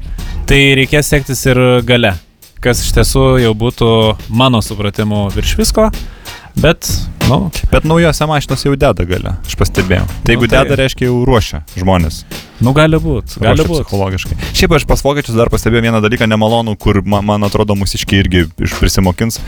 [0.47, 2.13] tai reikės sektis ir gale.
[2.63, 3.89] Kas iš tiesų jau būtų
[4.31, 5.89] mano supratimu virš visko,
[6.55, 6.87] bet,
[7.29, 10.05] nu, Bet naujose mašinos jau deda gale, aš pastebėjau.
[10.23, 12.23] Tai jeigu Nu, tai- deda, reiškia jau ruošia žmonės.
[12.61, 13.83] nu gali būti, gali būti.
[13.83, 14.37] Psichologiškai.
[14.53, 18.43] Šiaip aš pas vokiečius dar pastebėjau vieną dalyką nemalonų, kur man, man atrodo mūsiškiai irgi
[18.79, 19.39] prisimokins.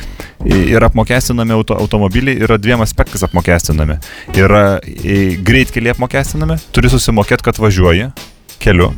[0.46, 4.00] Yra apmokestinami auto, automobiliai, yra dviem aspektais apmokestinami.
[4.36, 4.80] Yra
[5.44, 8.12] greitkeliai apmokestinami, turi susimokėti, kad važiuoji
[8.60, 8.94] keliu.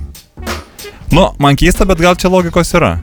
[1.11, 2.97] Nu, man keista, bet gal čia logikos yra.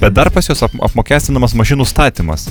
[0.00, 2.48] Bet dar pas juos ap apmokestinamas mašinų statymas.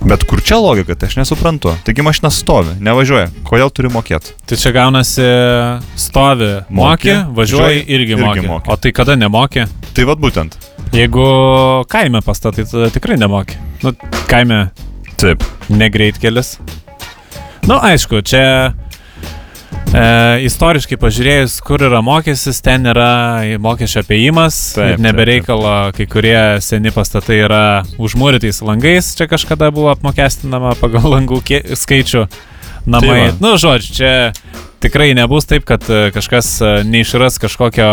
[0.00, 1.74] Bet kur čia logika, tai aš nesuprantu.
[1.84, 3.28] Taigi mašina stovi, nevažiuoja.
[3.44, 4.32] Kodėl turi mokėti?
[4.48, 5.26] Tai čia gaunasi
[6.00, 8.46] stovi, moki, Moki, važiuoji irgi irgi moki.
[8.48, 8.70] moki.
[8.72, 9.66] O tai kada nemoki?
[9.94, 10.56] Tai vad būtent.
[10.96, 11.24] Jeigu
[11.92, 13.60] kaime pastatai, tada tikrai nemoki.
[13.84, 13.92] Nu,
[14.30, 14.70] kaime
[15.20, 15.44] Taip.
[15.68, 16.56] negreitkelis.
[17.68, 18.72] Nu, aišku, čia
[19.94, 20.02] e,
[20.46, 23.10] istoriškai pažiūrėjus, kur yra mokestis, ten yra
[23.62, 24.58] mokesčio apėjimas.
[24.76, 27.64] Taip, nebereikalo, kai kurie seni pastatai yra
[28.00, 31.42] užmūrytais langais, čia kažkada buvo apmokestinama pagal langų
[31.78, 32.26] skaičių
[32.90, 33.20] namai.
[33.30, 34.14] Tai nu, žodžiu, čia
[34.82, 37.92] tikrai nebus taip, kad e, kažkas e, neišras kažkokio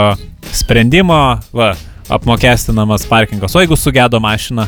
[0.55, 1.21] sprendimo,
[1.55, 1.73] va,
[2.09, 3.55] apmokestinamas parkingas.
[3.55, 4.67] O jeigu sugedo mašina,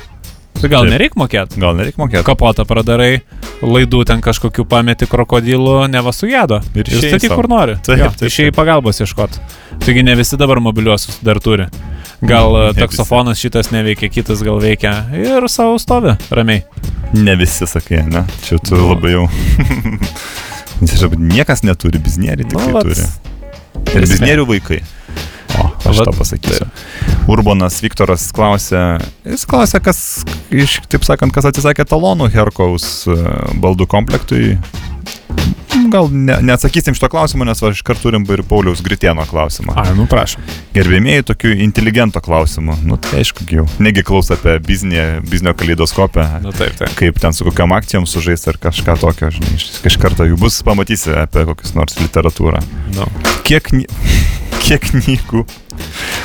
[0.58, 0.92] tai gal Taip.
[0.92, 1.60] nereik mokėti?
[1.62, 2.24] Gal nereikia mokėti.
[2.28, 3.22] kapotą pradarai,
[3.62, 6.62] laidų ten kažkokių pameti krokodilų, neva sugedo.
[6.76, 7.78] Ir statyk kur nori.
[7.86, 9.40] Taip, Jo, taip, Išėjai pagalbos ieškoti.
[9.80, 11.70] Taigi ne visi dabar mobiliuosius dar turi.
[12.22, 12.80] Gal Ne ne visi.
[12.82, 15.06] taksofonas šitas neveikia, kitas gal veikia.
[15.16, 16.64] Ir savo stovi ramiai.
[17.14, 18.26] Ne visi sakai, ne?
[18.44, 18.90] Čia tu Nu.
[18.94, 19.30] labai jau.
[21.20, 23.04] Niekas neturi, biznieriai tik tai vat, turi.
[23.96, 24.12] Ir esmė.
[24.14, 24.82] biznierių vaikai.
[25.60, 26.68] O, aš Vat, tą pasakysiu.
[27.30, 28.82] Urbanas Viktoras klausė,
[29.28, 30.00] jis klausė, kas,
[30.50, 33.18] iš, taip sakant, kas atsisakė talonų Herkaus e,
[33.62, 34.56] baldų komplektui.
[35.90, 39.76] Gal ne, neatsakysim šito klausimo, nes va, iš karto turim ir Pauliaus Gritieno klausimą.
[39.78, 40.42] A, nu prašom.
[40.74, 42.80] Gerbėmėjai tokių inteligento klausimų.
[42.90, 43.68] Nu, tai aišku, jau.
[43.82, 46.26] Negi klaus apie biznį, biznio kaleidoskopę.
[46.44, 46.94] Nu taip, taip.
[46.98, 51.14] Kaip ten su kokiam akcijom sužais ar kažką tokio, žinai, iš karto jų bus, pamatysi
[51.22, 52.64] apie kokius nors literatūrą.
[52.98, 53.10] Nu.
[53.48, 53.70] Kiek,
[54.70, 55.48] kiek knygų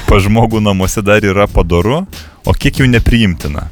[0.05, 2.03] pa žmogų namuose dar yra padoru,
[2.45, 3.63] o kiek jų nepriimtina.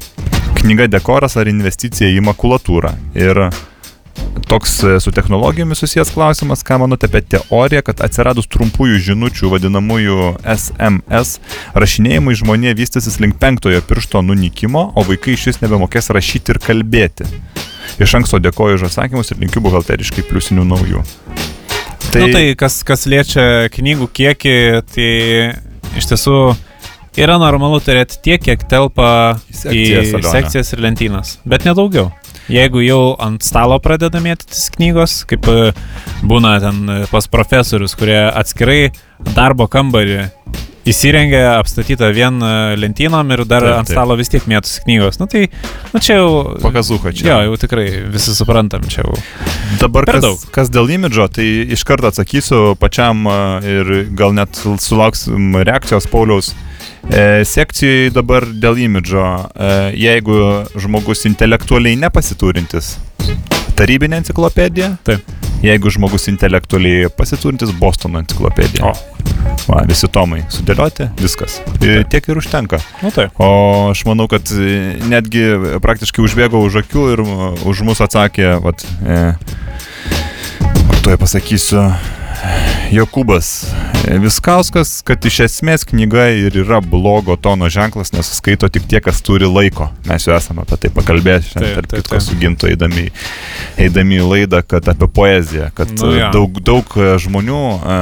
[0.57, 2.95] Knyga dekoras ar investicija į makulatūrą.
[3.13, 3.43] Ir
[4.49, 10.31] toks e, su technologijomis susijęs klausimas, ką manote apie teoriją, kad atsiradus trumpųjų žinučių vadinamųjų
[10.55, 11.37] SMS,
[11.77, 17.29] rašinėjimui žmonė vystysis link penktojo piršto nunykimo, o vaikai iš vis nebemokės rašyti ir kalbėti.
[18.01, 21.05] Iš anksto dėkoju už atsakymus ir linkiu buhalteriškai pliusinių naujų.
[22.13, 22.21] Tai...
[22.21, 24.57] Nu, tai kas, kas liečia knygų kiekį,
[24.93, 25.07] tai
[25.97, 26.35] iš tiesų
[27.17, 30.33] yra normalu turėti tiek, kiek telpa sekcijas, į Alione.
[30.35, 32.11] sekcijas ir lentynas, bet nedaugiau.
[32.53, 35.71] Jeigu jau ant stalo pradeda mėtytis knygos, kaip e,
[36.27, 38.91] būna ten pas profesorius, kurie atskirai
[39.33, 40.27] darbo kambarį
[40.89, 43.95] įsirengia apstatytą vien e, lentynom ir dar Taip, ant taip.
[43.95, 45.19] stalo vis tiek mėtus knygos.
[45.21, 45.45] Nu tai,
[45.93, 46.57] nu čia jau...
[46.63, 47.29] Pakazuka čia.
[47.29, 49.15] Jo, jau tikrai visi suprantam, čia jau.
[49.81, 50.43] Dabar Per kas, daug.
[50.55, 56.53] kas dėl imidžo, tai iš karto atsakysiu pačiam a, ir gal net sulauksim reakcijos Pauliaus.
[57.03, 59.23] E, sekcijai dabar dėl imidžo,
[59.55, 60.37] e, jeigu
[60.79, 62.95] žmogus intelektualiai nepasiturintis,
[63.79, 64.95] tarybinė enciklopedija.
[65.07, 65.42] Taip.
[65.63, 68.89] Jeigu žmogus intelektualiai pasiturintis, Bostono enciklopedija.
[68.89, 69.13] O.
[69.63, 71.61] Va, visi tomai sudėlioti, viskas.
[71.79, 72.81] Ir tiek ir užtenka.
[73.03, 73.37] Nu taip.
[73.39, 75.45] O aš manau, kad e, netgi
[75.83, 77.37] praktiškai užbėgo už akių ir e,
[77.71, 79.21] už mus atsakė, vat, e,
[81.05, 81.85] tuoj pasakysiu,
[82.93, 83.53] Jokūbas
[84.03, 89.21] Viskauskas, kad iš esmės knyga ir yra blogo tono ženklas, nes skaito tik tie, kas
[89.23, 89.87] turi laiko.
[90.09, 93.05] Mes jau esame apie tai pakalbėję šiandien, tarp kitko su ginto eidami,
[93.79, 96.29] eidami į laidą, kad apie poeziją, kad Nu jo.
[96.35, 97.99] daug, daug e, žmonių, e,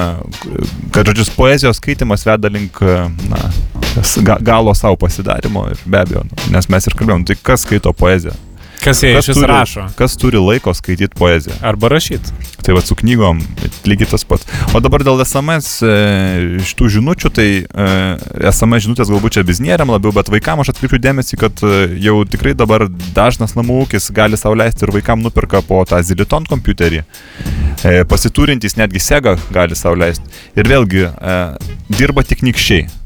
[0.95, 2.97] kad žodžius poezijos skaitimas veda link e,
[3.29, 3.43] na,
[4.41, 8.33] galo savo pasidarimo ir be abejo, nes mes ir kalbėjom, tai kas skaito poeziją?
[8.81, 9.85] Kas jie iš vis rašo?
[9.95, 11.55] kas turi laiko skaityti poeziją?
[11.61, 12.33] Arba rašyti.
[12.65, 13.41] Tai va su knygom
[13.89, 14.45] lygiai tas pats.
[14.73, 15.91] O dabar dėl SMS e,
[16.61, 17.87] iš tų žinučių, tai e,
[18.51, 22.53] SMS žinutės galbūt čia biznieriam labiau, bet vaikam aš atkreipiu dėmesį, kad e, jau tikrai
[22.57, 27.03] dabar dažnas namų ūkis gali sauliaisti ir vaikam nupirka po tą Ziliton kompiuterį.
[27.81, 30.25] E, pasiturintys netgi Sega gali sauliaisti.
[30.57, 31.37] Ir vėlgi e,
[31.97, 33.00] dirba tik nikščiai.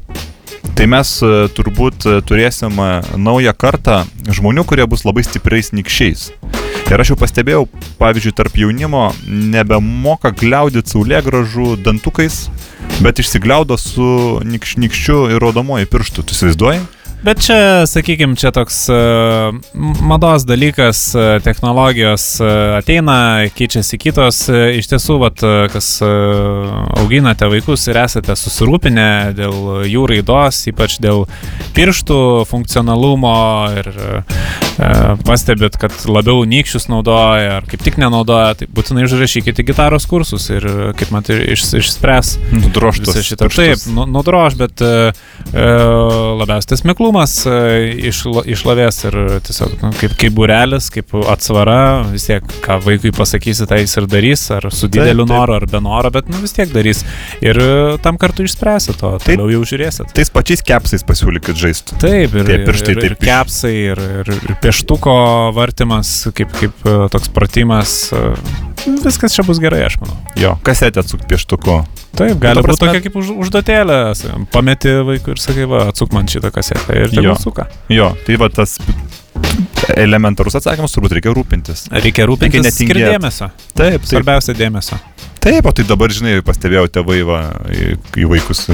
[0.74, 2.88] Tai mes e, turbūt e, turėsim e,
[3.20, 4.02] naują kartą
[4.32, 6.30] žmonių, kurie bus labai stipriais nikščiais.
[6.86, 7.64] Ir aš jau pastebėjau,
[8.00, 12.46] pavyzdžiui, tarp jaunimo nebemoka gliaudyti saulėgražų dantukais,
[13.02, 14.10] bet išsigliaudo su
[14.46, 16.26] nikš, nikščiu ir rodomoji pirštu.
[16.26, 16.84] Tu įsivaizduoji?
[17.26, 19.50] Bet čia, sakykime, čia toks uh,
[19.98, 24.44] mados dalykas, uh, technologijos uh, ateina, keičiasi kitos.
[24.46, 29.08] Uh, iš tiesų, vat, uh, kas uh, auginate vaikus ir esate susirūpinę
[29.42, 31.26] dėl jų raidos, ypač dėl
[31.74, 33.34] pirštų funkcionalumo
[33.82, 34.65] ir uh,
[35.26, 40.66] pastebėt, kad labiau nykščius naudoja ar kaip tik nenaudoja, tai būtinai užrašykite gitaros kursus ir
[40.98, 43.48] kaip man tai iš, išspręs Nudroš visą šitą.
[43.48, 43.86] pirštus.
[43.86, 44.90] Taip, nu, nudroš, bet e,
[45.52, 45.66] e,
[46.42, 47.56] labiausiai tas miklumas e,
[48.10, 49.16] išla, išlavės ir
[49.46, 51.78] tiesiog nu, kaip, kaip burelis, kaip atsvara,
[52.12, 55.32] vis tiek, ką vaikui pasakysi, tai jis ir darys, ar su dideliu taip.
[55.34, 57.02] noru, ar be noro, bet nu, vis tiek darys.
[57.44, 57.70] Ir e,
[58.04, 59.38] tam kartu išspręsit to, Taip.
[59.40, 60.12] toliau jau žiūrėsit.
[60.16, 61.98] Tais pačiais kepsais pasiūlykit žaistų.
[62.02, 65.12] Taip, ir, pirštai ir, ir taip iš- kepsai, ir, ir, ir pieštuko
[65.54, 67.94] vartimas, kaip, kaip e, toks pratimas.
[68.12, 68.34] e,
[69.04, 70.16] Viskas čia bus gerai, aš manau.
[70.38, 71.76] Jo, kasetę atsuk pieštuku.
[72.16, 73.98] Taip, gali būti tokia kaip už, užduotėlė.
[74.54, 77.68] Pameti vaikui ir sakai, va, atsuk man šitą kasetę ir tegul suka.
[77.92, 78.78] Jo, tai va tas
[79.94, 81.86] elementarus atsakymas turbūt reikia rūpintis.
[81.92, 82.80] Reikia rūpintis netingėt.
[82.80, 83.50] skirti dėmesio.
[83.74, 84.10] Taip, taip.
[84.14, 84.98] Svarbiausia dėmesio.
[85.46, 87.36] Taip, o tai dabar, žinai, pastebėjau tėvai, va,
[87.70, 88.64] į vaikus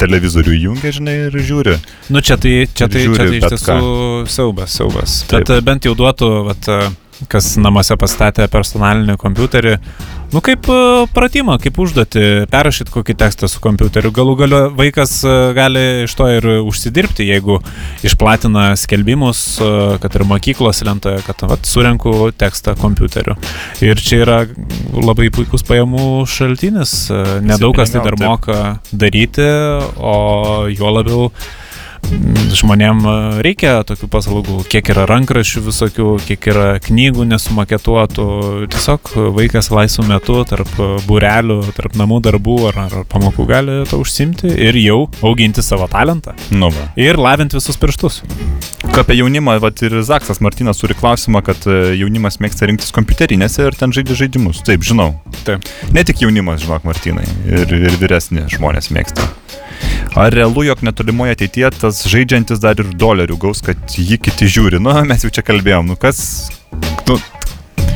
[0.00, 1.74] televizorių jungia, žinai, ir žiūri.
[2.08, 3.90] Nu čia tai, čia tai, čia tai iš tiesų
[4.32, 5.18] siaubas, siaubas.
[5.28, 6.78] Bet e, bent jau duotų, vat, e,
[7.30, 9.74] kas namuose pastatė personalinį kompiuterį,
[10.34, 10.76] nu kaip e,
[11.14, 14.12] pratimą, kaip užduoti, perrašyti kokį tekstą su kompiuteriu.
[14.14, 17.60] Galų galiu vaikas e, gali iš to ir užsidirbti, jeigu
[18.06, 19.72] išplatina skelbimus, e,
[20.02, 23.36] kad ir mokyklos lentoje, kad vat, surenku tekstą kompiuteriu.
[23.84, 24.38] Ir čia yra
[24.94, 26.96] labai puikus pajamų šaltinis.
[27.44, 28.62] Nedaug kas tai dar moka
[28.92, 29.50] daryti,
[29.98, 30.16] o
[30.72, 31.28] juo labiau
[32.54, 33.14] žmonėm e,
[33.46, 38.28] reikia tokių paslaugų, kiek yra rankraščių visokių, kiek yra knygų nesumaketuotų.
[38.74, 40.70] Tiesiog vaikas laisvų metu tarp
[41.08, 46.36] būrelių, tarp namų darbų ar, ar pamokų gali to užsimti ir jau auginti savo talentą.
[46.50, 46.90] Nu, va.
[47.00, 48.22] Ir lavinti visus pirštus.
[48.84, 53.66] Ką Apie jaunimą, va, ir Zaksas Martinas turi klausimą, kad e, jaunimas mėgsta rinktis kompiuterinėse
[53.68, 54.62] ir ten žaidžia žaidimus.
[54.64, 55.10] Taip, žinau.
[55.44, 55.66] Taip.
[55.92, 59.28] Ne tik jaunimas, žinok, Martinai, ir, ir vyresni žmonės mėgsta.
[60.14, 64.78] Ar realu, jog netolimoje ateityje tas žaidžiantis dar ir dolerių gaus, kad jį kiti žiūri?
[64.82, 66.20] Nu, mes jau čia kalbėjom, nu kas...
[67.08, 67.18] Nu,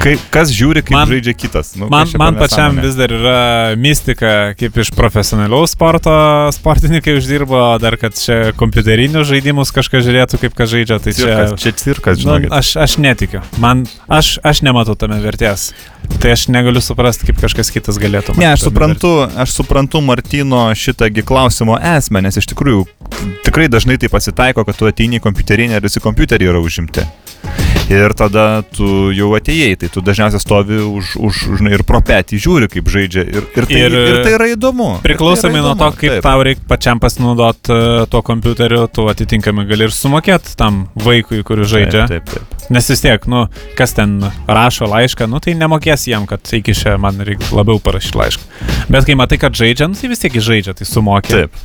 [0.09, 1.75] kaip, kas žiūri, kaip Man- žaidžia kitas?
[1.77, 3.39] Nu, Man, čia man pačiam vis dar yra
[3.77, 6.13] mistika, kaip iš profesionaliaus sporto
[6.57, 10.99] sportininkai uždirbo, dar kad čia kompiuterinius žaidimus kažkas žiūrėtų, kaip kas žaidžia.
[11.05, 12.53] Tai čia, Cirkas, čia cirkas, nu, žinokit.
[12.59, 13.43] aš, aš netikiu.
[13.61, 15.71] Man, aš, aš nematau tame vertės.
[16.19, 18.39] Tai aš negaliu suprasti, kaip kažkas kitas galėtų.
[18.41, 22.87] Ne, aš suprantu, aš suprantu Martino šitągi klausimo esmę, nes iš tikrųjų
[23.45, 27.05] tikrai dažnai tai pasitaiko, kad tu ateini į kompiuterinę ir visi kompiuteriai yra užimti.
[27.89, 32.36] Ir tada tu jau atėjai, tai tu dažniausiai stovi už, už žinai, ir pro petį
[32.45, 33.24] žiūri, kaip žaidžia.
[33.24, 34.91] Ir, ir, tai, Ir- ir, tai yra įdomu.
[35.07, 36.26] Priklausomai tai nuo to, kaip taip.
[36.26, 41.72] tau reikia pačiam pasinaudoti uh, tuo kompiuteriu, tu atitinkamai gali ir sumokėti tam vaikui, kuris
[41.72, 42.05] žaidžia.
[42.12, 42.58] Taip, taip, taip.
[42.75, 43.47] Nes vis tiek, nu,
[43.79, 48.19] kas ten rašo laišką, nu, tai nemokės jam, kad iki čia man reikia labiau parašyti
[48.21, 48.66] laišką.
[48.93, 51.33] Bet kai matai, kad žaidžia, nu, tai vis tiek žaidžia, tai sumokė.
[51.47, 51.62] taip.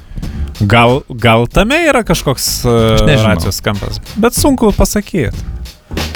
[0.70, 5.34] Gal, gal tame yra kažkoks uh, racijos kampas, bet sunku pasakyti.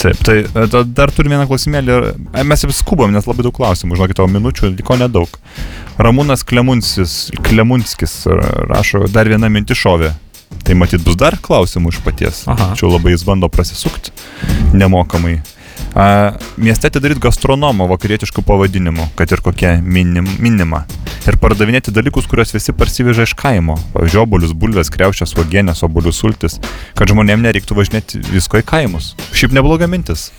[0.02, 1.98] Taip, tai e, da- dar turime vieną klausimėlį.
[2.34, 5.36] E, Mes jau skubam, nes labai daug klausimų, žinokit, o minučių liko nedaug.
[6.02, 8.16] Ramūnas Klemunskis, Klemunskis
[8.70, 10.14] rašo, dar viena mintis šovė.
[10.68, 12.42] Tai matyt bus dar klausimų iš paties.
[12.52, 12.74] Aha.
[12.76, 14.12] Čia labai jis bando prasisukti
[14.76, 15.38] nemokamai.
[15.96, 20.84] A, mieste atidaryti gastronomo vakarietiškų pavadinimų, kad ir kokia minim, minima.
[21.28, 23.78] Ir pardavinėti dalykus, kuriuos visi parsiveža iš kaimo.
[23.96, 26.60] Pavyzdžiui, obolius, bulves, kreuščias, uogienės, obolių sultis.
[27.00, 29.14] Kad žmonėm nereiktų važinėti visko į kaimus.
[29.32, 30.30] Šiaip nebloga mintis.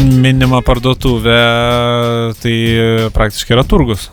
[0.00, 1.38] Minima parduotuvė,
[2.40, 2.56] tai
[3.12, 4.08] praktiškai yra turgus.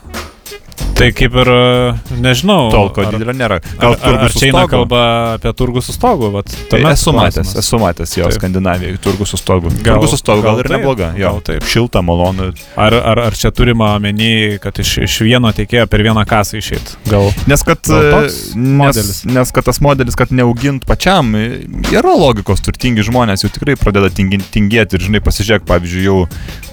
[0.94, 2.68] Tai kaip ir, e, nežinau.
[2.70, 3.56] Tol, kol ar- didelio nėra.
[3.58, 5.00] Ar, Gal ar, ar turgus čia eina kalba
[5.34, 6.28] apie turgų su stogu?
[6.30, 8.36] Vat, Tai esu matęs, esu matęs jo Taip.
[8.38, 9.72] Skandinavijoje, turgus su stogu.
[9.82, 11.08] Gal- Turgus su stogu gal, gal ir taip, nebloga.
[11.18, 11.66] Jo, gal taip.
[11.66, 12.52] Šilta, malonu.
[12.78, 16.94] Ar, ar, ar čia turima omeny, kad iš, iš vieno tiekėjo per vieną kasą išeit?
[17.10, 17.26] Gal.
[17.50, 22.62] Nes kad, Gal e, nes, nes kad tas modelis, kad neaugint pačiam, e, yra logikos,
[22.62, 26.22] turtingi žmonės jau tikrai pradeda tingėti ir, žinai, pasižiūrėk, pavyzdžiui, jau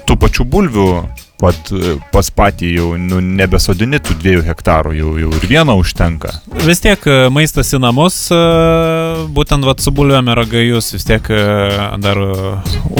[0.06, 0.88] tų pačių bulvių,
[1.42, 6.34] pat, e, pas patį jau nu, nebesodini tų dviejų hektarų, jau, jau ir vieno užtenka.
[6.66, 8.40] Vis tiek e, maistas į namus, e,
[9.36, 11.28] būtent vat, su bulvėm yra gajus, vis tiek
[12.02, 12.22] dar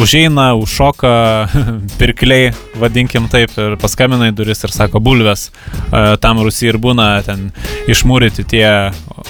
[0.02, 1.14] užeina, užšoka
[2.02, 5.50] pirkliai, vadinkim taip, ir paskambina į duris ir sako bulvės.
[5.92, 7.50] E, Tam Rusija ir būna ten
[7.92, 8.68] išmūryti tie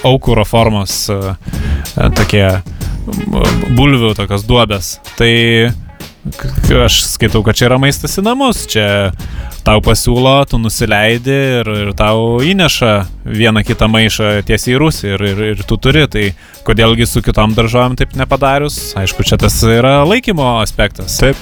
[0.07, 1.05] aukuro formos
[2.18, 2.45] tokie
[3.76, 4.95] bulvių tokios duobės.
[5.18, 5.32] Tai
[6.86, 9.12] aš skaitau, kad čia yra maistas į namus, čia
[9.66, 12.92] tau pasiūlo, tu nusileidi ir, ir tau įneša
[13.26, 16.28] vieną kitą maišą tiesiai į Rusiją ir, ir, ir tu turi, tai
[16.68, 21.18] kodėlgi su kitom daržovėm taip nepadarius, aišku, čia tas yra laikymo aspektas.
[21.22, 21.42] Taip.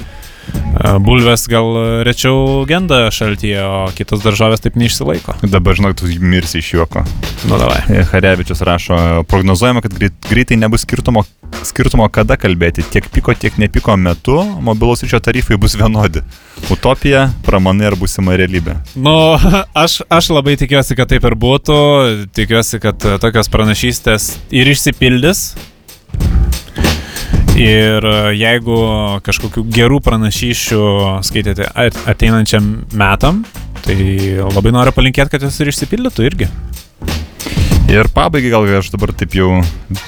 [1.04, 1.76] Bulvės gal
[2.08, 5.36] rečiau genda šaltyje, o kitos daržovės taip neišsilaiko.
[5.43, 7.04] Dabar žinok, tu mirsi iš juoko.
[7.50, 7.82] Nu, davai.
[7.91, 11.26] E, Harevičius rašo, prognozuojama, kad greit, greitai nebus skirtumo,
[11.68, 12.86] skirtumo, kada kalbėti.
[12.93, 16.24] Tiek piko, tiek nepiko metu mobilaus ryšio tarifai bus vienodi.
[16.72, 18.78] Utopija, pramanai ar būsima realybė.
[18.95, 19.18] Nu,
[19.84, 21.80] aš, aš labai tikiuosi, kad taip ir būtų.
[22.38, 25.50] Tikiuosi, kad tokios pranašystės ir išsipildys.
[27.60, 28.76] Ir e, jeigu
[29.26, 30.82] kažkokių gerų pranašyšių
[31.28, 33.41] skaitėte at- ateinančiam metam,
[33.84, 33.97] tai
[34.39, 36.47] labai noriu palinkėti, kad jos ir išsipildytų irgi.
[37.89, 39.49] Ir pabaigai gal aš dabar taip jau,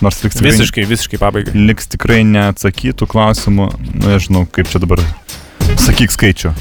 [0.05, 1.53] nors liks tikrai, Visiškai, visiškai pabaigai.
[1.57, 5.01] liks tikrai neatsakytų klausimų, nu nežinau, kaip čia dabar.
[5.81, 6.51] Sakyk skaičių.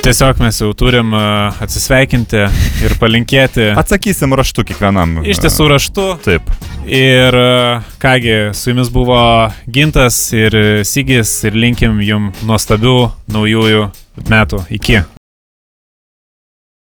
[0.00, 1.20] Tiesiog mes jau turim e,
[1.60, 2.40] atsisveikinti
[2.86, 3.66] ir palinkėti.
[3.76, 5.18] Atsakysim raštu kiekvienam.
[5.28, 6.06] Iš tiesų raštu.
[6.24, 6.48] Taip.
[6.88, 7.52] Ir e,
[8.00, 9.20] kągi, su jumis buvo
[9.68, 10.56] Gintas ir
[10.88, 12.98] Sigis ir linkim jum nuostabių
[13.36, 13.88] naujųjų
[14.32, 14.64] metų.
[14.80, 15.02] Iki.